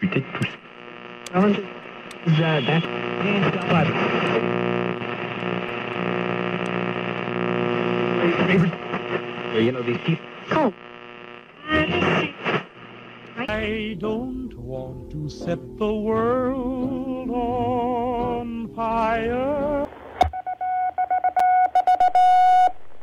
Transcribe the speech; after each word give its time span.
discuter 0.00 0.24
tout 0.34 0.44
ça. 0.44 0.58
You 9.54 9.72
know, 9.72 9.82
these 9.82 9.98
people. 9.98 10.24
Oh. 10.52 10.72
I 13.48 13.96
don't 13.98 14.54
want 14.56 15.10
to 15.10 15.28
set 15.28 15.58
the 15.78 15.92
world 15.92 17.30
on 17.30 18.68
fire. 18.74 19.88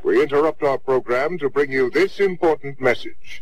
We 0.04 0.22
interrupt 0.22 0.64
our 0.64 0.78
program 0.78 1.38
to 1.40 1.50
bring 1.50 1.72
you 1.72 1.90
this 1.90 2.20
important 2.20 2.80
message. 2.80 3.42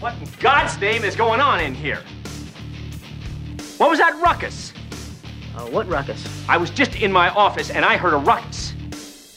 What 0.00 0.14
in 0.14 0.28
God's 0.40 0.80
name 0.80 1.04
is 1.04 1.14
going 1.14 1.42
on 1.42 1.60
in 1.60 1.74
here? 1.74 2.02
What 3.76 3.90
was 3.90 3.98
that 3.98 4.18
ruckus? 4.18 4.72
Uh, 5.54 5.66
what 5.66 5.86
ruckus? 5.88 6.26
I 6.48 6.56
was 6.56 6.70
just 6.70 6.96
in 6.96 7.12
my 7.12 7.28
office 7.28 7.68
and 7.68 7.84
I 7.84 7.98
heard 7.98 8.14
a 8.14 8.16
ruckus. 8.16 8.72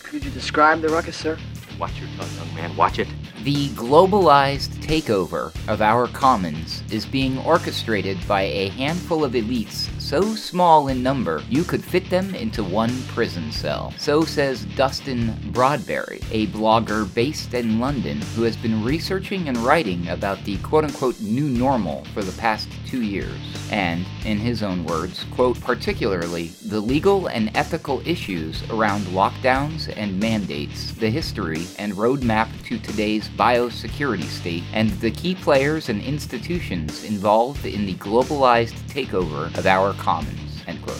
Could 0.02 0.24
you 0.24 0.32
describe 0.32 0.80
the 0.80 0.88
ruckus, 0.88 1.18
sir? 1.18 1.38
Watch 1.78 2.00
your 2.00 2.08
tongue, 2.16 2.30
young 2.38 2.56
man. 2.56 2.78
Watch 2.78 2.98
it. 2.98 3.10
The 3.44 3.68
globalized 3.72 4.70
takeover 4.78 5.54
of 5.68 5.82
our 5.82 6.08
commons 6.08 6.82
is 6.90 7.06
being 7.06 7.38
orchestrated 7.40 8.18
by 8.26 8.44
a 8.44 8.70
handful 8.70 9.26
of 9.26 9.34
elites 9.34 9.90
so 10.04 10.36
small 10.36 10.90
in 10.90 11.02
number 11.02 11.42
you 11.48 11.64
could 11.64 11.82
fit 11.82 12.10
them 12.10 12.36
into 12.36 12.62
one 12.62 12.92
prison 13.04 13.50
cell. 13.52 13.94
So 13.98 14.24
says 14.24 14.66
Dustin 14.76 15.30
Broadbery, 15.54 16.22
a 16.30 16.48
blogger 16.48 17.12
based 17.16 17.54
in 17.54 17.80
London 17.80 18.20
who 18.36 18.44
has 18.44 18.58
been 18.58 18.84
researching 18.84 19.48
and 19.48 19.58
writing 19.60 20.10
about 20.10 20.44
the 20.44 20.58
quote 20.58 20.84
unquote 20.84 21.20
new 21.22 21.48
normal 21.48 22.04
for 22.14 22.22
the 22.22 22.38
past 22.38 22.68
two 22.86 23.02
years. 23.02 23.40
And, 23.72 24.06
in 24.26 24.38
his 24.38 24.62
own 24.62 24.86
words, 24.86 25.24
quote, 25.32 25.60
particularly 25.60 26.50
the 26.66 26.80
legal 26.80 27.28
and 27.28 27.50
ethical 27.56 28.08
issues 28.08 28.62
around 28.70 29.02
lockdowns 29.06 29.92
and 29.98 30.20
mandates, 30.20 30.92
the 30.92 31.10
history 31.10 31.66
and 31.80 31.94
roadmap 31.94 32.50
to 32.66 32.78
today's 32.78 33.30
biosecurity 33.30 34.26
state, 34.26 34.64
and 34.74 34.92
the 35.02 35.10
key 35.10 35.34
players 35.34 35.90
and 35.90 36.04
institutions 36.04 37.04
involved 37.04 37.66
in 37.66 37.86
the 37.86 37.96
globalized 37.96 38.78
takeover 38.90 39.46
of 39.58 39.66
our 39.66 39.93
commons. 39.94 40.54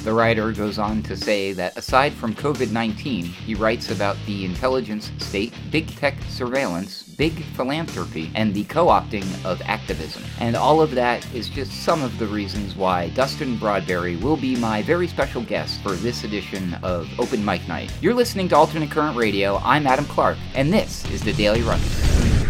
The 0.04 0.12
writer 0.12 0.52
goes 0.52 0.80
on 0.80 1.02
to 1.04 1.16
say 1.16 1.54
that 1.54 1.78
aside 1.78 2.12
from 2.12 2.36
COVID 2.36 2.72
19, 2.72 3.24
he 3.24 3.56
writes 3.56 3.90
about 3.90 4.18
the 4.26 4.44
intelligence 4.44 5.14
state, 5.20 5.54
big 5.72 5.88
tech 5.96 6.16
surveillance, 6.28 7.04
big 7.04 7.42
philanthropy, 7.56 8.30
and 8.36 8.54
the 8.54 8.66
co 8.66 8.88
opting 8.88 9.24
of 9.46 9.62
activism. 9.62 10.24
And 10.42 10.58
all 10.58 10.82
of 10.82 10.92
that 10.96 11.26
is 11.34 11.48
just 11.48 11.72
some 11.72 12.04
of 12.04 12.18
the 12.20 12.28
reasons 12.28 12.76
why 12.76 13.12
Dustin 13.12 13.58
Broadbery 13.58 14.22
will 14.22 14.36
be 14.36 14.58
my 14.58 14.82
very 14.82 15.08
special 15.08 15.42
guest 15.42 15.82
for 15.82 15.94
this 15.94 16.26
edition 16.26 16.74
of 16.84 17.10
Open 17.18 17.46
Mic 17.46 17.66
Night. 17.70 17.94
You're 18.02 18.14
listening 18.14 18.50
to 18.50 18.58
Alternate 18.58 18.92
Current 18.92 19.16
Radio. 19.16 19.56
I'm 19.64 19.88
Adam 19.88 20.04
Clark, 20.04 20.38
and 20.54 20.74
this 20.74 21.10
is 21.12 21.22
the 21.22 21.32
Daily 21.32 21.62
Ruckus. 21.62 22.43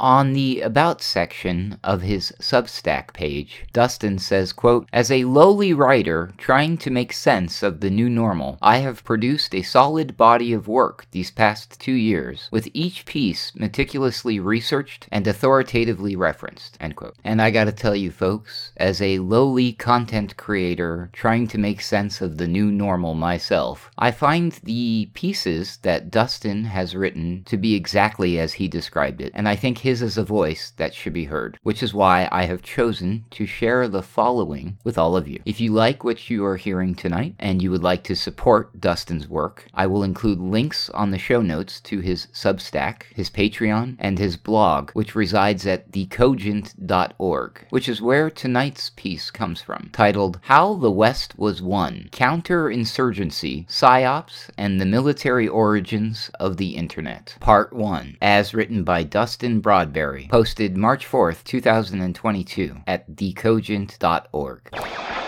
On 0.00 0.32
the 0.32 0.60
About 0.60 1.00
section 1.02 1.78
of 1.84 2.02
his 2.02 2.32
Substack 2.40 3.12
page, 3.12 3.64
Dustin 3.72 4.18
says, 4.18 4.52
quote, 4.52 4.88
As 4.92 5.08
a 5.08 5.24
lowly 5.24 5.72
writer 5.72 6.32
trying 6.36 6.76
to 6.78 6.90
make 6.90 7.12
sense 7.12 7.62
of 7.62 7.80
the 7.80 7.90
new 7.90 8.10
normal, 8.10 8.58
I 8.60 8.78
have 8.78 9.04
produced 9.04 9.54
a 9.54 9.62
solid 9.62 10.16
body 10.16 10.52
of 10.52 10.66
work 10.66 11.06
these 11.12 11.30
past 11.30 11.78
two 11.80 11.92
years, 11.92 12.48
with 12.50 12.68
each 12.74 13.06
piece 13.06 13.52
meticulously 13.54 14.40
researched 14.40 15.06
and 15.12 15.28
authoritatively 15.28 16.16
referenced, 16.16 16.76
end 16.80 16.96
quote. 16.96 17.14
And 17.22 17.40
I 17.40 17.50
gotta 17.50 17.72
tell 17.72 17.94
you 17.94 18.10
folks, 18.10 18.72
as 18.76 19.00
a 19.00 19.20
lowly 19.20 19.72
content 19.72 20.36
creator 20.36 21.08
trying 21.12 21.46
to 21.48 21.58
make 21.58 21.80
sense 21.80 22.20
of 22.20 22.36
the 22.36 22.48
new 22.48 22.72
normal 22.72 23.14
myself, 23.14 23.90
I 23.96 24.10
find 24.10 24.52
the 24.64 25.08
pieces 25.14 25.78
that 25.82 26.10
Dustin 26.10 26.64
has 26.64 26.96
written 26.96 27.44
to 27.44 27.56
be 27.56 27.76
exactly 27.76 28.40
as 28.40 28.54
he 28.54 28.66
described 28.66 29.20
it, 29.20 29.30
and 29.34 29.48
I 29.48 29.54
think 29.54 29.83
his 29.84 30.00
is 30.00 30.16
a 30.16 30.24
voice 30.24 30.72
that 30.78 30.94
should 30.94 31.12
be 31.12 31.26
heard, 31.26 31.58
which 31.62 31.82
is 31.82 31.92
why 31.92 32.26
I 32.32 32.46
have 32.46 32.62
chosen 32.62 33.26
to 33.32 33.44
share 33.44 33.86
the 33.86 34.00
following 34.00 34.78
with 34.82 34.96
all 34.96 35.14
of 35.14 35.28
you. 35.28 35.42
If 35.44 35.60
you 35.60 35.72
like 35.72 36.02
what 36.02 36.30
you 36.30 36.42
are 36.46 36.56
hearing 36.56 36.94
tonight 36.94 37.34
and 37.38 37.60
you 37.60 37.70
would 37.70 37.82
like 37.82 38.02
to 38.04 38.16
support 38.16 38.80
Dustin's 38.80 39.28
work, 39.28 39.66
I 39.74 39.86
will 39.86 40.02
include 40.02 40.40
links 40.40 40.88
on 40.88 41.10
the 41.10 41.18
show 41.18 41.42
notes 41.42 41.82
to 41.82 42.00
his 42.00 42.28
Substack, 42.32 43.02
his 43.14 43.28
Patreon, 43.28 43.96
and 43.98 44.18
his 44.18 44.38
blog, 44.38 44.90
which 44.92 45.14
resides 45.14 45.66
at 45.66 45.92
thecogent.org, 45.92 47.66
which 47.68 47.86
is 47.86 48.00
where 48.00 48.30
tonight's 48.30 48.90
piece 48.96 49.30
comes 49.30 49.60
from, 49.60 49.90
titled 49.92 50.40
How 50.44 50.76
the 50.76 50.90
West 50.90 51.38
Was 51.38 51.60
Won 51.60 52.08
Counterinsurgency, 52.10 53.66
PSYOPs, 53.68 54.48
and 54.56 54.80
the 54.80 54.86
Military 54.86 55.46
Origins 55.46 56.30
of 56.40 56.56
the 56.56 56.74
Internet, 56.74 57.36
Part 57.38 57.74
1, 57.74 58.16
as 58.22 58.54
written 58.54 58.82
by 58.82 59.02
Dustin 59.02 59.60
Broadbery, 59.74 60.28
posted 60.28 60.76
March 60.76 61.04
4th, 61.04 61.42
2022 61.42 62.76
at 62.86 63.10
thecogent.org. 63.10 65.23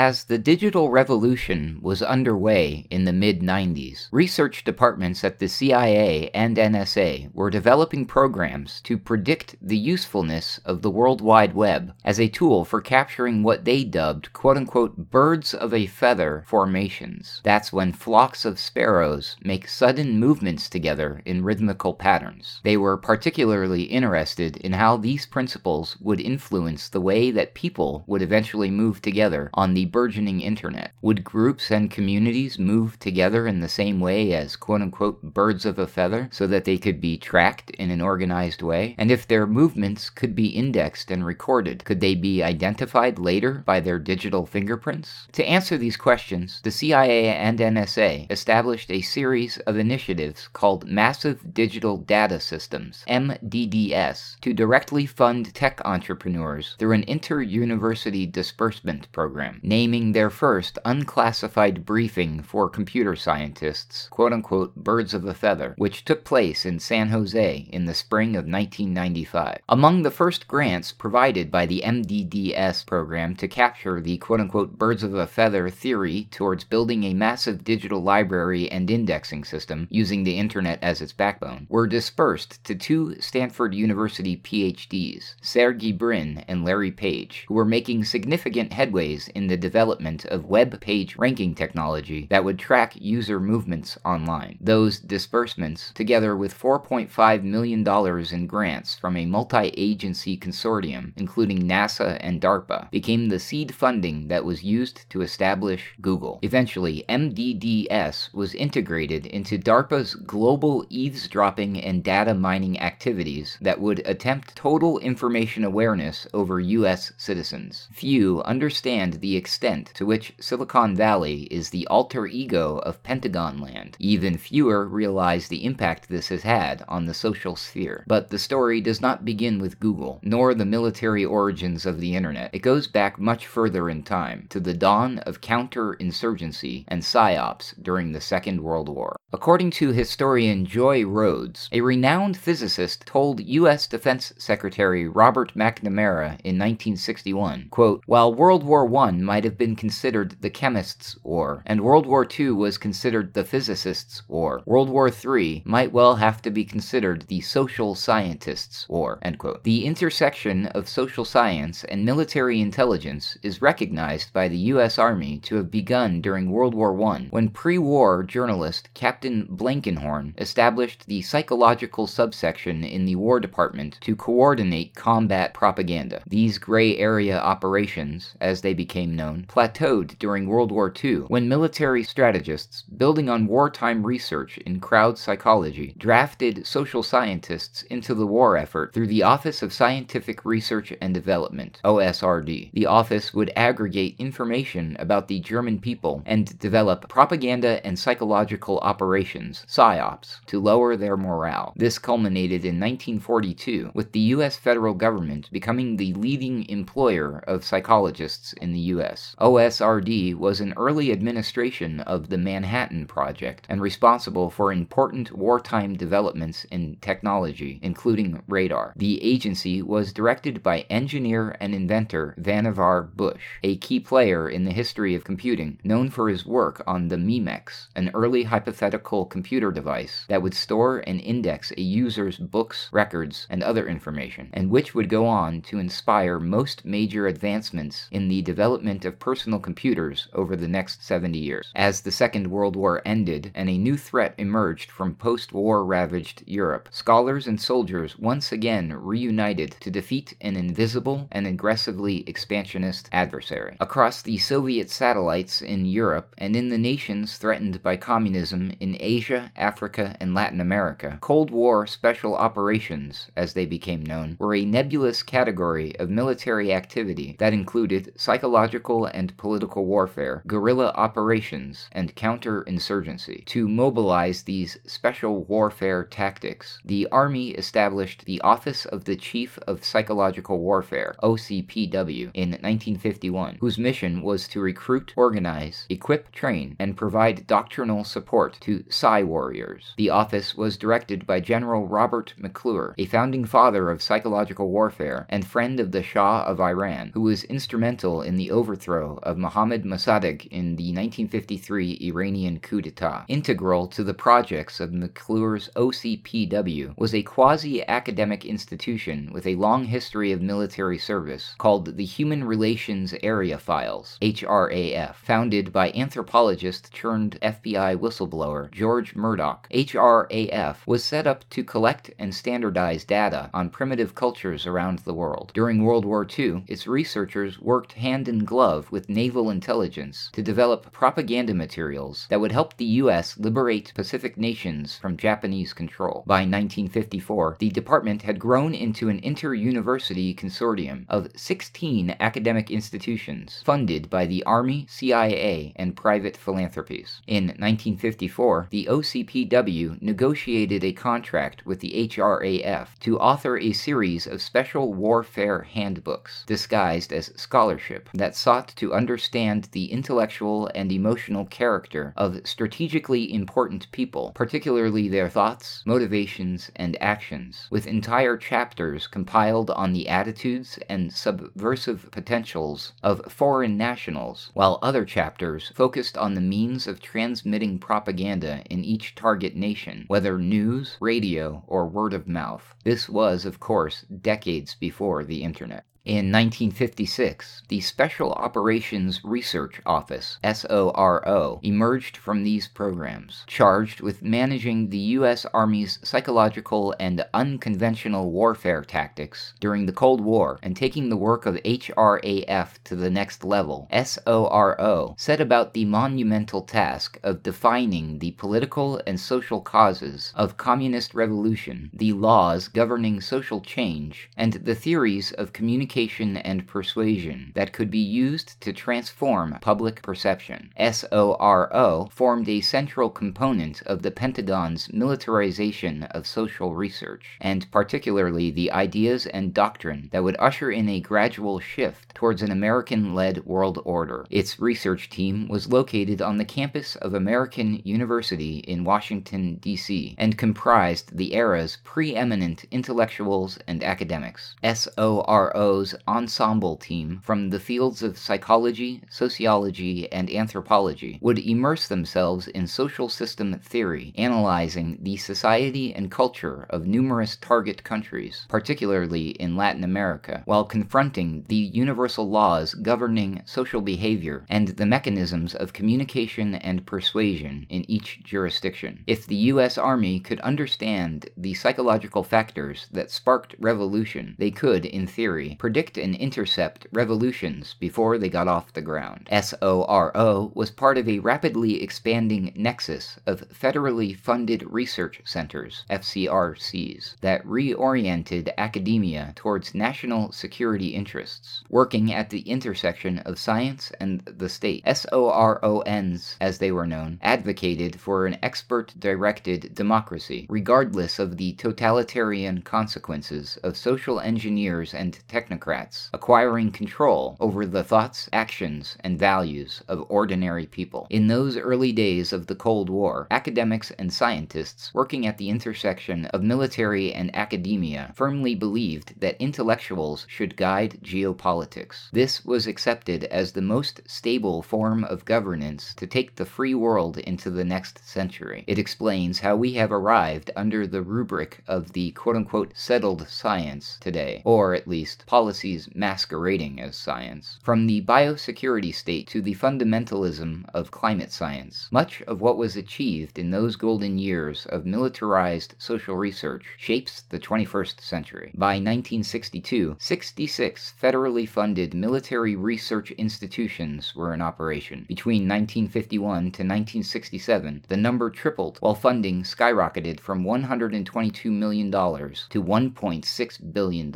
As 0.00 0.24
the 0.24 0.38
digital 0.38 0.90
revolution 0.90 1.80
was 1.82 2.02
underway 2.02 2.86
in 2.88 3.04
the 3.04 3.12
mid 3.12 3.40
90s, 3.40 4.08
research 4.12 4.62
departments 4.62 5.24
at 5.24 5.38
the 5.38 5.48
CIA 5.48 6.30
and 6.32 6.56
NSA 6.56 7.34
were 7.34 7.50
developing 7.50 8.06
programs 8.06 8.80
to 8.82 8.96
predict 8.96 9.56
the 9.60 9.76
usefulness 9.76 10.58
of 10.64 10.82
the 10.82 10.90
World 10.90 11.20
Wide 11.20 11.54
Web 11.54 11.94
as 12.04 12.20
a 12.20 12.28
tool 12.28 12.64
for 12.64 12.80
capturing 12.80 13.42
what 13.42 13.64
they 13.64 13.82
dubbed 13.82 14.32
quote 14.32 14.56
unquote 14.56 15.10
birds 15.10 15.52
of 15.52 15.74
a 15.74 15.86
feather 15.86 16.44
formations. 16.46 17.40
That's 17.42 17.72
when 17.72 17.92
flocks 17.92 18.44
of 18.44 18.58
sparrows 18.58 19.36
make 19.42 19.68
sudden 19.68 20.20
movements 20.20 20.68
together 20.70 21.22
in 21.24 21.44
rhythmical 21.44 21.94
patterns. 21.94 22.60
They 22.62 22.76
were 22.76 22.96
particularly 22.96 23.82
interested 23.82 24.56
in 24.58 24.74
how 24.74 24.96
these 24.96 25.26
principles 25.26 25.96
would 26.00 26.20
influence 26.20 26.88
the 26.88 27.00
way 27.00 27.30
that 27.32 27.54
people 27.54 28.04
would 28.06 28.22
eventually 28.22 28.70
move 28.70 29.02
together 29.02 29.50
on 29.58 29.74
the 29.74 29.86
burgeoning 29.86 30.40
internet? 30.40 30.92
Would 31.02 31.24
groups 31.24 31.72
and 31.72 31.90
communities 31.90 32.60
move 32.60 32.96
together 33.00 33.44
in 33.44 33.58
the 33.58 33.68
same 33.68 33.98
way 33.98 34.32
as 34.32 34.54
quote 34.54 34.82
unquote 34.82 35.20
birds 35.20 35.66
of 35.66 35.80
a 35.80 35.86
feather 35.88 36.28
so 36.30 36.46
that 36.46 36.64
they 36.64 36.78
could 36.78 37.00
be 37.00 37.18
tracked 37.18 37.70
in 37.70 37.90
an 37.90 38.00
organized 38.00 38.62
way? 38.62 38.94
And 38.96 39.10
if 39.10 39.26
their 39.26 39.48
movements 39.48 40.10
could 40.10 40.36
be 40.36 40.46
indexed 40.46 41.10
and 41.10 41.26
recorded, 41.26 41.84
could 41.84 41.98
they 41.98 42.14
be 42.14 42.40
identified 42.40 43.18
later 43.18 43.64
by 43.66 43.80
their 43.80 43.98
digital 43.98 44.46
fingerprints? 44.46 45.26
To 45.32 45.44
answer 45.44 45.76
these 45.76 45.96
questions, 45.96 46.60
the 46.62 46.70
CIA 46.70 47.26
and 47.26 47.58
NSA 47.58 48.30
established 48.30 48.92
a 48.92 49.00
series 49.00 49.58
of 49.66 49.76
initiatives 49.76 50.46
called 50.46 50.88
Massive 50.88 51.52
Digital 51.52 51.96
Data 51.96 52.38
Systems, 52.38 53.02
MDDS, 53.08 54.38
to 54.40 54.54
directly 54.54 55.04
fund 55.04 55.52
tech 55.52 55.80
entrepreneurs 55.84 56.76
through 56.78 56.92
an 56.92 57.04
inter-university 57.08 58.24
disbursement 58.24 59.10
program 59.10 59.47
naming 59.62 60.12
their 60.12 60.30
first 60.30 60.78
unclassified 60.84 61.84
briefing 61.84 62.42
for 62.42 62.68
computer 62.68 63.16
scientists, 63.16 64.08
quote 64.10 64.32
unquote, 64.32 64.74
birds 64.76 65.14
of 65.14 65.24
a 65.24 65.34
feather, 65.34 65.74
which 65.76 66.04
took 66.04 66.24
place 66.24 66.64
in 66.64 66.78
San 66.78 67.08
Jose 67.08 67.68
in 67.70 67.84
the 67.84 67.94
spring 67.94 68.30
of 68.30 68.44
1995. 68.44 69.58
Among 69.68 70.02
the 70.02 70.10
first 70.10 70.48
grants 70.48 70.92
provided 70.92 71.50
by 71.50 71.66
the 71.66 71.82
MDDS 71.84 72.86
program 72.86 73.34
to 73.36 73.48
capture 73.48 74.00
the 74.00 74.18
quote 74.18 74.40
unquote 74.40 74.78
birds 74.78 75.02
of 75.02 75.14
a 75.14 75.26
feather 75.26 75.68
theory 75.70 76.28
towards 76.30 76.64
building 76.64 77.04
a 77.04 77.14
massive 77.14 77.64
digital 77.64 78.02
library 78.02 78.70
and 78.70 78.90
indexing 78.90 79.44
system 79.44 79.86
using 79.90 80.24
the 80.24 80.38
internet 80.38 80.78
as 80.82 81.00
its 81.00 81.12
backbone 81.12 81.66
were 81.68 81.86
dispersed 81.86 82.62
to 82.64 82.74
two 82.74 83.14
Stanford 83.20 83.74
University 83.74 84.36
PhDs, 84.36 85.34
Sergey 85.40 85.92
Brin 85.92 86.44
and 86.48 86.64
Larry 86.64 86.90
Page, 86.90 87.44
who 87.48 87.54
were 87.54 87.64
making 87.64 88.04
significant 88.04 88.72
headways 88.72 89.28
in 89.38 89.46
the 89.46 89.56
development 89.56 90.24
of 90.24 90.46
web 90.46 90.80
page 90.80 91.14
ranking 91.16 91.54
technology 91.54 92.26
that 92.28 92.44
would 92.44 92.58
track 92.58 92.92
user 92.96 93.38
movements 93.38 93.96
online. 94.04 94.58
Those 94.60 94.98
disbursements, 94.98 95.92
together 95.94 96.36
with 96.36 96.58
$4.5 96.58 97.44
million 97.44 97.86
in 98.34 98.46
grants 98.48 98.96
from 98.96 99.16
a 99.16 99.26
multi 99.26 99.72
agency 99.76 100.36
consortium, 100.36 101.12
including 101.16 101.68
NASA 101.68 102.18
and 102.20 102.40
DARPA, 102.40 102.90
became 102.90 103.28
the 103.28 103.38
seed 103.38 103.72
funding 103.72 104.26
that 104.26 104.44
was 104.44 104.64
used 104.64 105.08
to 105.10 105.22
establish 105.22 105.94
Google. 106.00 106.40
Eventually, 106.42 107.04
MDDS 107.08 108.34
was 108.34 108.56
integrated 108.56 109.24
into 109.26 109.56
DARPA's 109.56 110.16
global 110.16 110.84
eavesdropping 110.90 111.80
and 111.80 112.02
data 112.02 112.34
mining 112.34 112.80
activities 112.80 113.56
that 113.60 113.80
would 113.80 114.02
attempt 114.04 114.56
total 114.56 114.98
information 114.98 115.62
awareness 115.62 116.26
over 116.34 116.58
U.S. 116.58 117.12
citizens. 117.16 117.86
Few 117.92 118.42
understand 118.42 119.20
the 119.20 119.27
extent 119.36 119.92
to 119.94 120.06
which 120.06 120.34
Silicon 120.40 120.96
Valley 120.96 121.42
is 121.50 121.70
the 121.70 121.86
alter 121.88 122.26
ego 122.26 122.78
of 122.78 123.02
Pentagon 123.02 123.60
land. 123.60 123.96
Even 123.98 124.36
fewer 124.36 124.86
realize 124.86 125.48
the 125.48 125.64
impact 125.64 126.08
this 126.08 126.28
has 126.28 126.42
had 126.42 126.84
on 126.88 127.06
the 127.06 127.14
social 127.14 127.56
sphere. 127.56 128.04
But 128.06 128.30
the 128.30 128.38
story 128.38 128.80
does 128.80 129.00
not 129.00 129.24
begin 129.24 129.58
with 129.58 129.80
Google, 129.80 130.20
nor 130.22 130.54
the 130.54 130.64
military 130.64 131.24
origins 131.24 131.86
of 131.86 132.00
the 132.00 132.14
internet. 132.14 132.50
It 132.54 132.60
goes 132.60 132.86
back 132.86 133.18
much 133.18 133.46
further 133.46 133.88
in 133.88 134.02
time, 134.02 134.46
to 134.50 134.60
the 134.60 134.74
dawn 134.74 135.18
of 135.20 135.40
counterinsurgency 135.40 136.84
and 136.88 137.02
psyops 137.02 137.74
during 137.82 138.12
the 138.12 138.20
Second 138.20 138.60
World 138.60 138.88
War. 138.88 139.16
According 139.32 139.72
to 139.72 139.92
historian 139.92 140.64
Joy 140.64 141.04
Rhodes, 141.04 141.68
a 141.70 141.82
renowned 141.82 142.36
physicist 142.36 143.04
told 143.04 143.40
U.S. 143.40 143.86
Defense 143.86 144.32
Secretary 144.38 145.06
Robert 145.06 145.54
McNamara 145.54 146.40
in 146.44 146.58
1961, 146.58 147.68
quote, 147.70 148.02
While 148.06 148.32
World 148.32 148.64
War 148.64 148.86
I 148.96 149.10
might 149.24 149.44
have 149.44 149.56
been 149.56 149.76
considered 149.76 150.36
the 150.40 150.50
chemists' 150.50 151.16
war, 151.22 151.62
and 151.66 151.82
World 151.82 152.06
War 152.06 152.26
II 152.38 152.52
was 152.52 152.78
considered 152.78 153.34
the 153.34 153.44
physicists' 153.44 154.22
war, 154.28 154.62
World 154.66 154.90
War 154.90 155.08
III 155.08 155.62
might 155.64 155.92
well 155.92 156.16
have 156.16 156.42
to 156.42 156.50
be 156.50 156.64
considered 156.64 157.26
the 157.28 157.40
social 157.40 157.94
scientists' 157.94 158.88
war. 158.88 159.20
The 159.62 159.84
intersection 159.86 160.66
of 160.66 160.88
social 160.88 161.24
science 161.24 161.84
and 161.84 162.04
military 162.04 162.60
intelligence 162.60 163.38
is 163.42 163.62
recognized 163.62 164.32
by 164.32 164.48
the 164.48 164.58
U.S. 164.72 164.98
Army 164.98 165.38
to 165.40 165.56
have 165.56 165.70
begun 165.70 166.20
during 166.20 166.50
World 166.50 166.74
War 166.74 167.00
I, 167.02 167.26
when 167.30 167.48
pre-war 167.50 168.22
journalist 168.22 168.88
Captain 168.94 169.28
Captain 169.28 169.56
Blankenhorn 169.56 170.32
established 170.38 171.04
the 171.06 171.20
psychological 171.22 172.06
subsection 172.06 172.82
in 172.82 173.04
the 173.04 173.16
War 173.16 173.40
Department 173.40 173.98
to 174.00 174.16
coordinate 174.16 174.94
combat 174.94 175.52
propaganda. 175.52 176.22
These 176.26 176.58
gray 176.58 176.96
area 176.96 177.38
operations, 177.38 178.34
as 178.40 178.62
they 178.62 178.74
became 178.74 179.07
known, 179.16 179.46
plateaued 179.48 180.18
during 180.18 180.46
World 180.46 180.72
War 180.72 180.92
II 181.02 181.20
when 181.28 181.48
military 181.48 182.02
strategists, 182.02 182.82
building 182.82 183.28
on 183.28 183.46
wartime 183.46 184.04
research 184.06 184.58
in 184.58 184.80
crowd 184.80 185.18
psychology, 185.18 185.94
drafted 185.98 186.66
social 186.66 187.02
scientists 187.02 187.82
into 187.82 188.14
the 188.14 188.26
war 188.26 188.56
effort 188.56 188.92
through 188.92 189.08
the 189.08 189.22
Office 189.22 189.62
of 189.62 189.72
Scientific 189.72 190.44
Research 190.44 190.92
and 191.00 191.14
Development, 191.14 191.80
OSRD. 191.84 192.70
The 192.72 192.86
office 192.86 193.34
would 193.34 193.52
aggregate 193.56 194.16
information 194.18 194.96
about 194.98 195.28
the 195.28 195.40
German 195.40 195.78
people 195.80 196.22
and 196.26 196.58
develop 196.58 197.08
propaganda 197.08 197.84
and 197.86 197.98
psychological 197.98 198.78
operations 198.78 199.08
operations, 199.08 199.64
PSYOPs, 199.68 200.44
to 200.46 200.60
lower 200.60 200.96
their 200.96 201.16
morale. 201.16 201.72
This 201.76 201.98
culminated 201.98 202.64
in 202.64 202.80
1942 202.80 203.92
with 203.94 204.12
the 204.12 204.34
US 204.36 204.56
federal 204.56 204.94
government 204.94 205.48
becoming 205.50 205.96
the 205.96 206.12
leading 206.14 206.68
employer 206.68 207.42
of 207.46 207.64
psychologists 207.64 208.52
in 208.54 208.72
the 208.72 208.80
US. 208.94 208.97
OSRD 208.98 210.34
was 210.34 210.60
an 210.60 210.74
early 210.76 211.12
administration 211.12 212.00
of 212.00 212.28
the 212.28 212.38
Manhattan 212.38 213.06
Project 213.06 213.66
and 213.68 213.80
responsible 213.80 214.50
for 214.50 214.72
important 214.72 215.32
wartime 215.32 215.96
developments 215.96 216.64
in 216.64 216.96
technology, 217.00 217.78
including 217.82 218.42
radar. 218.48 218.94
The 218.96 219.22
agency 219.22 219.82
was 219.82 220.12
directed 220.12 220.62
by 220.62 220.80
engineer 220.90 221.56
and 221.60 221.74
inventor 221.74 222.34
Vannevar 222.40 223.14
Bush, 223.14 223.58
a 223.62 223.76
key 223.76 224.00
player 224.00 224.48
in 224.48 224.64
the 224.64 224.72
history 224.72 225.14
of 225.14 225.24
computing, 225.24 225.78
known 225.84 226.10
for 226.10 226.28
his 226.28 226.46
work 226.46 226.82
on 226.86 227.08
the 227.08 227.16
Memex, 227.16 227.88
an 227.94 228.10
early 228.14 228.44
hypothetical 228.44 229.26
computer 229.26 229.70
device 229.70 230.24
that 230.28 230.42
would 230.42 230.54
store 230.54 230.98
and 231.06 231.20
index 231.20 231.72
a 231.76 231.82
user's 231.82 232.38
books, 232.38 232.88
records, 232.92 233.46
and 233.50 233.62
other 233.62 233.86
information, 233.86 234.50
and 234.52 234.70
which 234.70 234.94
would 234.94 235.08
go 235.08 235.26
on 235.26 235.60
to 235.62 235.78
inspire 235.78 236.38
most 236.38 236.84
major 236.84 237.26
advancements 237.26 238.08
in 238.10 238.28
the 238.28 238.42
development 238.42 238.77
of 238.78 239.18
personal 239.18 239.58
computers 239.58 240.28
over 240.32 240.54
the 240.54 240.68
next 240.68 241.04
70 241.04 241.36
years. 241.38 241.72
As 241.74 242.00
the 242.00 242.12
Second 242.12 242.46
World 242.46 242.76
War 242.76 243.02
ended 243.04 243.50
and 243.54 243.68
a 243.68 243.76
new 243.76 243.96
threat 243.96 244.34
emerged 244.38 244.90
from 244.90 245.14
post 245.16 245.52
war 245.52 245.84
ravaged 245.84 246.44
Europe, 246.46 246.88
scholars 246.92 247.46
and 247.46 247.60
soldiers 247.60 248.18
once 248.18 248.52
again 248.52 248.92
reunited 248.92 249.72
to 249.80 249.90
defeat 249.90 250.34
an 250.40 250.56
invisible 250.56 251.26
and 251.32 251.46
aggressively 251.46 252.22
expansionist 252.28 253.08
adversary. 253.10 253.76
Across 253.80 254.22
the 254.22 254.38
Soviet 254.38 254.90
satellites 254.90 255.60
in 255.60 255.84
Europe 255.84 256.34
and 256.38 256.54
in 256.54 256.68
the 256.68 256.78
nations 256.78 257.36
threatened 257.36 257.82
by 257.82 257.96
communism 257.96 258.72
in 258.78 258.96
Asia, 259.00 259.50
Africa, 259.56 260.16
and 260.20 260.34
Latin 260.34 260.60
America, 260.60 261.18
Cold 261.20 261.50
War 261.50 261.86
special 261.86 262.36
operations, 262.36 263.26
as 263.36 263.54
they 263.54 263.66
became 263.66 264.04
known, 264.04 264.36
were 264.38 264.54
a 264.54 264.64
nebulous 264.64 265.22
category 265.22 265.98
of 265.98 266.08
military 266.08 266.72
activity 266.72 267.34
that 267.38 267.52
included 267.52 268.12
psychological 268.16 268.67
and 268.68 269.36
political 269.36 269.86
warfare, 269.86 270.42
guerrilla 270.46 270.92
operations, 270.94 271.88
and 271.92 272.14
counterinsurgency. 272.14 273.44
To 273.46 273.68
mobilize 273.68 274.42
these 274.42 274.78
special 274.86 275.44
warfare 275.44 276.04
tactics, 276.04 276.78
the 276.84 277.08
Army 277.10 277.50
established 277.50 278.24
the 278.24 278.40
Office 278.42 278.84
of 278.84 279.04
the 279.04 279.16
Chief 279.16 279.58
of 279.66 279.84
Psychological 279.84 280.58
Warfare, 280.58 281.14
OCPW, 281.22 282.30
in 282.34 282.50
1951, 282.50 283.58
whose 283.60 283.78
mission 283.78 284.22
was 284.22 284.48
to 284.48 284.60
recruit, 284.60 285.12
organize, 285.16 285.86
equip, 285.88 286.30
train, 286.32 286.76
and 286.78 286.96
provide 286.96 287.46
doctrinal 287.46 288.04
support 288.04 288.58
to 288.60 288.84
Psy 288.88 289.22
Warriors. 289.22 289.94
The 289.96 290.10
office 290.10 290.54
was 290.54 290.76
directed 290.76 291.26
by 291.26 291.40
General 291.40 291.86
Robert 291.86 292.34
McClure, 292.36 292.94
a 292.98 293.06
founding 293.06 293.44
father 293.44 293.90
of 293.90 294.02
psychological 294.02 294.70
warfare 294.70 295.26
and 295.28 295.46
friend 295.46 295.80
of 295.80 295.92
the 295.92 296.02
Shah 296.02 296.44
of 296.44 296.60
Iran, 296.60 297.10
who 297.14 297.22
was 297.22 297.44
instrumental 297.44 298.22
in 298.22 298.36
the 298.36 298.50
overthrow 298.58 299.20
of 299.22 299.38
Mohammad 299.38 299.84
Mossadegh 299.84 300.48
in 300.48 300.74
the 300.74 300.90
1953 300.90 301.98
Iranian 302.02 302.58
coup 302.58 302.82
d'etat. 302.82 303.24
Integral 303.28 303.86
to 303.86 304.02
the 304.02 304.12
projects 304.12 304.80
of 304.80 304.90
McClure's 304.90 305.70
OCPW 305.76 306.98
was 306.98 307.14
a 307.14 307.22
quasi 307.22 307.86
academic 307.86 308.44
institution 308.44 309.30
with 309.32 309.46
a 309.46 309.54
long 309.54 309.84
history 309.84 310.32
of 310.32 310.42
military 310.42 310.98
service 310.98 311.54
called 311.58 311.96
the 311.96 312.04
Human 312.04 312.42
Relations 312.42 313.14
Area 313.22 313.58
Files, 313.58 314.18
HRAF, 314.20 315.14
founded 315.14 315.72
by 315.72 315.92
anthropologist 315.92 316.92
turned 316.92 317.38
FBI 317.40 317.96
whistleblower 317.96 318.68
George 318.72 319.14
Murdock, 319.14 319.68
HRAF 319.70 320.78
was 320.84 321.04
set 321.04 321.28
up 321.28 321.48
to 321.50 321.62
collect 321.62 322.10
and 322.18 322.34
standardize 322.34 323.04
data 323.04 323.50
on 323.54 323.70
primitive 323.70 324.14
cultures 324.14 324.66
around 324.66 324.98
the 325.00 325.14
world. 325.14 325.52
During 325.54 325.84
World 325.84 326.04
War 326.04 326.26
II, 326.26 326.64
its 326.66 326.88
researchers 326.88 327.60
worked 327.60 327.92
hand 327.92 328.28
in 328.28 328.44
glove 328.48 328.90
with 328.90 329.10
naval 329.10 329.50
intelligence 329.50 330.30
to 330.32 330.42
develop 330.42 330.90
propaganda 330.90 331.52
materials 331.52 332.26
that 332.30 332.40
would 332.40 332.50
help 332.50 332.74
the 332.78 332.96
U.S. 333.02 333.36
liberate 333.36 333.92
Pacific 333.94 334.38
nations 334.38 334.96
from 334.96 335.18
Japanese 335.18 335.74
control. 335.74 336.24
By 336.26 336.40
1954, 336.40 337.58
the 337.58 337.68
department 337.68 338.22
had 338.22 338.38
grown 338.38 338.72
into 338.72 339.10
an 339.10 339.18
inter-university 339.18 340.34
consortium 340.34 341.04
of 341.10 341.28
16 341.36 342.16
academic 342.18 342.70
institutions 342.70 343.60
funded 343.66 344.08
by 344.08 344.24
the 344.24 344.42
Army, 344.44 344.86
CIA, 344.88 345.74
and 345.76 345.94
private 345.94 346.36
philanthropies. 346.36 347.20
In 347.26 347.48
1954, 347.48 348.68
the 348.70 348.86
OCPW 348.90 350.00
negotiated 350.00 350.82
a 350.82 350.92
contract 350.92 351.66
with 351.66 351.80
the 351.80 352.08
HRAF 352.08 352.98
to 353.00 353.18
author 353.18 353.58
a 353.58 353.74
series 353.74 354.26
of 354.26 354.40
special 354.40 354.94
warfare 354.94 355.62
handbooks, 355.62 356.44
disguised 356.46 357.12
as 357.12 357.30
scholarship, 357.36 358.08
that 358.14 358.37
sought 358.38 358.68
to 358.76 358.94
understand 358.94 359.68
the 359.72 359.90
intellectual 359.90 360.70
and 360.74 360.92
emotional 360.92 361.44
character 361.44 362.14
of 362.16 362.40
strategically 362.44 363.34
important 363.34 363.90
people, 363.90 364.30
particularly 364.34 365.08
their 365.08 365.28
thoughts, 365.28 365.82
motivations, 365.84 366.70
and 366.76 366.96
actions, 367.02 367.66
with 367.70 367.86
entire 367.86 368.36
chapters 368.36 369.06
compiled 369.08 369.70
on 369.70 369.92
the 369.92 370.08
attitudes 370.08 370.78
and 370.88 371.12
subversive 371.12 372.08
potentials 372.12 372.92
of 373.02 373.20
foreign 373.30 373.76
nationals, 373.76 374.50
while 374.54 374.78
other 374.82 375.04
chapters 375.04 375.72
focused 375.74 376.16
on 376.16 376.34
the 376.34 376.40
means 376.40 376.86
of 376.86 377.00
transmitting 377.00 377.78
propaganda 377.78 378.62
in 378.70 378.84
each 378.84 379.14
target 379.14 379.56
nation, 379.56 380.04
whether 380.06 380.38
news, 380.38 380.96
radio, 381.00 381.64
or 381.66 381.86
word 381.86 382.14
of 382.14 382.28
mouth. 382.28 382.74
This 382.84 383.08
was, 383.08 383.44
of 383.44 383.58
course, 383.58 384.02
decades 384.02 384.74
before 384.74 385.24
the 385.24 385.42
internet. 385.42 385.84
In 386.08 386.32
1956, 386.32 387.64
the 387.68 387.80
Special 387.80 388.32
Operations 388.32 389.20
Research 389.22 389.82
Office, 389.84 390.38
SORO, 390.42 391.60
emerged 391.62 392.16
from 392.16 392.44
these 392.44 392.66
programs, 392.66 393.44
charged 393.46 394.00
with 394.00 394.22
managing 394.22 394.88
the 394.88 394.96
U.S. 395.18 395.44
Army's 395.52 395.98
psychological 396.02 396.94
and 396.98 397.26
unconventional 397.34 398.30
warfare 398.30 398.80
tactics 398.80 399.52
during 399.60 399.84
the 399.84 399.92
Cold 399.92 400.22
War 400.22 400.58
and 400.62 400.74
taking 400.74 401.10
the 401.10 401.16
work 401.18 401.44
of 401.44 401.56
HRAF 401.56 402.82
to 402.84 402.96
the 402.96 403.10
next 403.10 403.44
level. 403.44 403.86
SORO 403.92 405.14
set 405.18 405.42
about 405.42 405.74
the 405.74 405.84
monumental 405.84 406.62
task 406.62 407.18
of 407.22 407.42
defining 407.42 408.20
the 408.20 408.30
political 408.30 408.98
and 409.06 409.20
social 409.20 409.60
causes 409.60 410.32
of 410.34 410.56
communist 410.56 411.12
revolution, 411.12 411.90
the 411.92 412.14
laws 412.14 412.68
governing 412.68 413.20
social 413.20 413.60
change, 413.60 414.30
and 414.38 414.54
the 414.54 414.74
theories 414.74 415.32
of 415.32 415.52
communication 415.52 415.97
and 415.98 416.66
persuasion 416.66 417.50
that 417.56 417.72
could 417.72 417.90
be 417.90 417.98
used 417.98 418.60
to 418.60 418.72
transform 418.72 419.56
public 419.60 420.00
perception. 420.00 420.70
SORO 420.78 422.08
formed 422.12 422.48
a 422.48 422.60
central 422.60 423.10
component 423.10 423.82
of 423.82 424.02
the 424.02 424.10
Pentagon's 424.12 424.92
militarization 424.92 426.04
of 426.04 426.24
social 426.26 426.74
research, 426.76 427.36
and 427.40 427.68
particularly 427.72 428.50
the 428.50 428.70
ideas 428.70 429.26
and 429.26 429.52
doctrine 429.52 430.08
that 430.12 430.22
would 430.22 430.36
usher 430.38 430.70
in 430.70 430.88
a 430.88 431.00
gradual 431.00 431.58
shift 431.58 432.14
towards 432.14 432.42
an 432.42 432.52
American 432.52 433.12
led 433.12 433.44
world 433.44 433.80
order. 433.84 434.24
Its 434.30 434.60
research 434.60 435.10
team 435.10 435.48
was 435.48 435.72
located 435.72 436.22
on 436.22 436.36
the 436.36 436.44
campus 436.44 436.94
of 436.96 437.12
American 437.12 437.80
University 437.84 438.58
in 438.58 438.84
Washington, 438.84 439.56
D.C., 439.56 440.14
and 440.16 440.38
comprised 440.38 441.16
the 441.16 441.34
era's 441.34 441.78
preeminent 441.82 442.64
intellectuals 442.70 443.58
and 443.66 443.82
academics. 443.82 444.54
SORO's 444.62 445.87
ensemble 446.06 446.76
team 446.76 447.20
from 447.22 447.50
the 447.50 447.60
fields 447.60 448.02
of 448.02 448.18
psychology, 448.18 449.02
sociology, 449.10 450.10
and 450.12 450.30
anthropology 450.30 451.18
would 451.20 451.38
immerse 451.38 451.88
themselves 451.88 452.48
in 452.48 452.66
social 452.66 453.08
system 453.08 453.58
theory, 453.60 454.12
analyzing 454.16 454.98
the 455.02 455.16
society 455.16 455.94
and 455.94 456.10
culture 456.10 456.66
of 456.70 456.86
numerous 456.86 457.36
target 457.36 457.84
countries, 457.84 458.46
particularly 458.48 459.30
in 459.30 459.56
Latin 459.56 459.84
America, 459.84 460.42
while 460.44 460.64
confronting 460.64 461.44
the 461.48 461.56
universal 461.56 462.28
laws 462.28 462.74
governing 462.74 463.42
social 463.44 463.80
behavior 463.80 464.44
and 464.48 464.68
the 464.68 464.86
mechanisms 464.86 465.54
of 465.54 465.72
communication 465.72 466.54
and 466.56 466.86
persuasion 466.86 467.66
in 467.68 467.88
each 467.90 468.22
jurisdiction. 468.24 469.02
If 469.06 469.26
the 469.26 469.36
U.S. 469.52 469.78
Army 469.78 470.20
could 470.20 470.40
understand 470.40 471.28
the 471.36 471.54
psychological 471.54 472.22
factors 472.22 472.86
that 472.92 473.10
sparked 473.10 473.54
revolution, 473.58 474.36
they 474.38 474.50
could, 474.50 474.84
in 474.84 475.06
theory, 475.06 475.56
predict 475.68 475.98
and 475.98 476.14
intercept 476.14 476.86
revolutions 476.92 477.76
before 477.78 478.16
they 478.16 478.30
got 478.30 478.48
off 478.48 478.72
the 478.72 478.80
ground. 478.80 479.28
SORO 479.30 480.50
was 480.54 480.70
part 480.70 480.96
of 480.96 481.06
a 481.06 481.18
rapidly 481.18 481.82
expanding 481.82 482.50
nexus 482.56 483.18
of 483.26 483.46
federally 483.50 484.16
funded 484.16 484.64
research 484.72 485.20
centers, 485.26 485.84
FCRCs, 485.90 487.16
that 487.20 487.44
reoriented 487.44 488.48
academia 488.56 489.34
towards 489.36 489.74
national 489.74 490.32
security 490.32 490.94
interests, 490.94 491.62
working 491.68 492.14
at 492.14 492.30
the 492.30 492.40
intersection 492.48 493.18
of 493.18 493.38
science 493.38 493.92
and 494.00 494.22
the 494.24 494.48
state. 494.48 494.82
SORONs, 494.86 496.36
as 496.40 496.56
they 496.56 496.72
were 496.72 496.86
known, 496.86 497.18
advocated 497.20 498.00
for 498.00 498.24
an 498.24 498.38
expert 498.42 498.94
directed 498.98 499.74
democracy, 499.74 500.46
regardless 500.48 501.18
of 501.18 501.36
the 501.36 501.52
totalitarian 501.52 502.62
consequences 502.62 503.58
of 503.62 503.76
social 503.76 504.18
engineers 504.18 504.94
and 504.94 505.18
technocrats 505.58 506.08
acquiring 506.12 506.70
control 506.70 507.36
over 507.40 507.66
the 507.66 507.82
thoughts, 507.82 508.28
actions, 508.32 508.96
and 509.00 509.18
values 509.18 509.82
of 509.88 510.04
ordinary 510.08 510.66
people. 510.66 511.06
In 511.10 511.26
those 511.26 511.56
early 511.56 511.92
days 511.92 512.32
of 512.32 512.46
the 512.46 512.54
Cold 512.54 512.88
War, 512.88 513.26
academics 513.30 513.90
and 513.92 514.12
scientists 514.12 514.92
working 514.94 515.26
at 515.26 515.38
the 515.38 515.48
intersection 515.48 516.26
of 516.26 516.42
military 516.42 517.12
and 517.12 517.34
academia 517.34 518.12
firmly 518.14 518.54
believed 518.54 519.20
that 519.20 519.40
intellectuals 519.40 520.26
should 520.28 520.56
guide 520.56 520.98
geopolitics. 521.02 522.10
This 522.12 522.44
was 522.44 522.66
accepted 522.66 523.24
as 523.24 523.52
the 523.52 523.62
most 523.62 524.00
stable 524.06 524.62
form 524.62 525.04
of 525.04 525.24
governance 525.24 525.94
to 525.94 526.06
take 526.06 526.36
the 526.36 526.44
free 526.44 526.74
world 526.74 527.18
into 527.18 527.50
the 527.50 527.64
next 527.64 528.06
century. 528.06 528.64
It 528.66 528.78
explains 528.78 529.40
how 529.40 529.56
we 529.56 529.72
have 529.74 529.92
arrived 529.92 530.50
under 530.56 530.86
the 530.86 531.02
rubric 531.02 531.62
of 531.66 531.92
the 531.92 532.12
quote 532.12 532.36
unquote 532.36 532.72
settled 532.74 533.28
science 533.28 533.98
today, 534.00 534.42
or 534.44 534.74
at 534.74 534.88
least 534.88 535.24
policies 535.48 535.88
masquerading 535.94 536.78
as 536.78 536.94
science. 536.94 537.58
From 537.62 537.86
the 537.86 538.02
biosecurity 538.02 538.94
state 538.94 539.26
to 539.28 539.40
the 539.40 539.54
fundamentalism 539.54 540.66
of 540.74 540.90
climate 540.90 541.32
science, 541.32 541.88
much 541.90 542.20
of 542.26 542.42
what 542.42 542.58
was 542.58 542.76
achieved 542.76 543.38
in 543.38 543.50
those 543.50 543.74
golden 543.74 544.18
years 544.18 544.66
of 544.66 544.84
militarized 544.84 545.74
social 545.78 546.16
research 546.16 546.66
shapes 546.76 547.22
the 547.22 547.38
21st 547.38 547.98
century. 547.98 548.50
By 548.54 548.74
1962, 548.74 549.96
66 549.98 550.92
federally 551.00 551.48
funded 551.48 551.94
military 551.94 552.54
research 552.54 553.10
institutions 553.12 554.14
were 554.14 554.34
in 554.34 554.42
operation. 554.42 555.06
Between 555.08 555.48
1951 555.48 556.34
to 556.34 556.44
1967, 556.44 557.84
the 557.88 557.96
number 557.96 558.28
tripled 558.28 558.76
while 558.80 558.94
funding 558.94 559.44
skyrocketed 559.44 560.20
from 560.20 560.44
$122 560.44 561.50
million 561.50 561.90
to 561.90 562.62
$1.6 562.62 563.72
billion. 563.72 564.10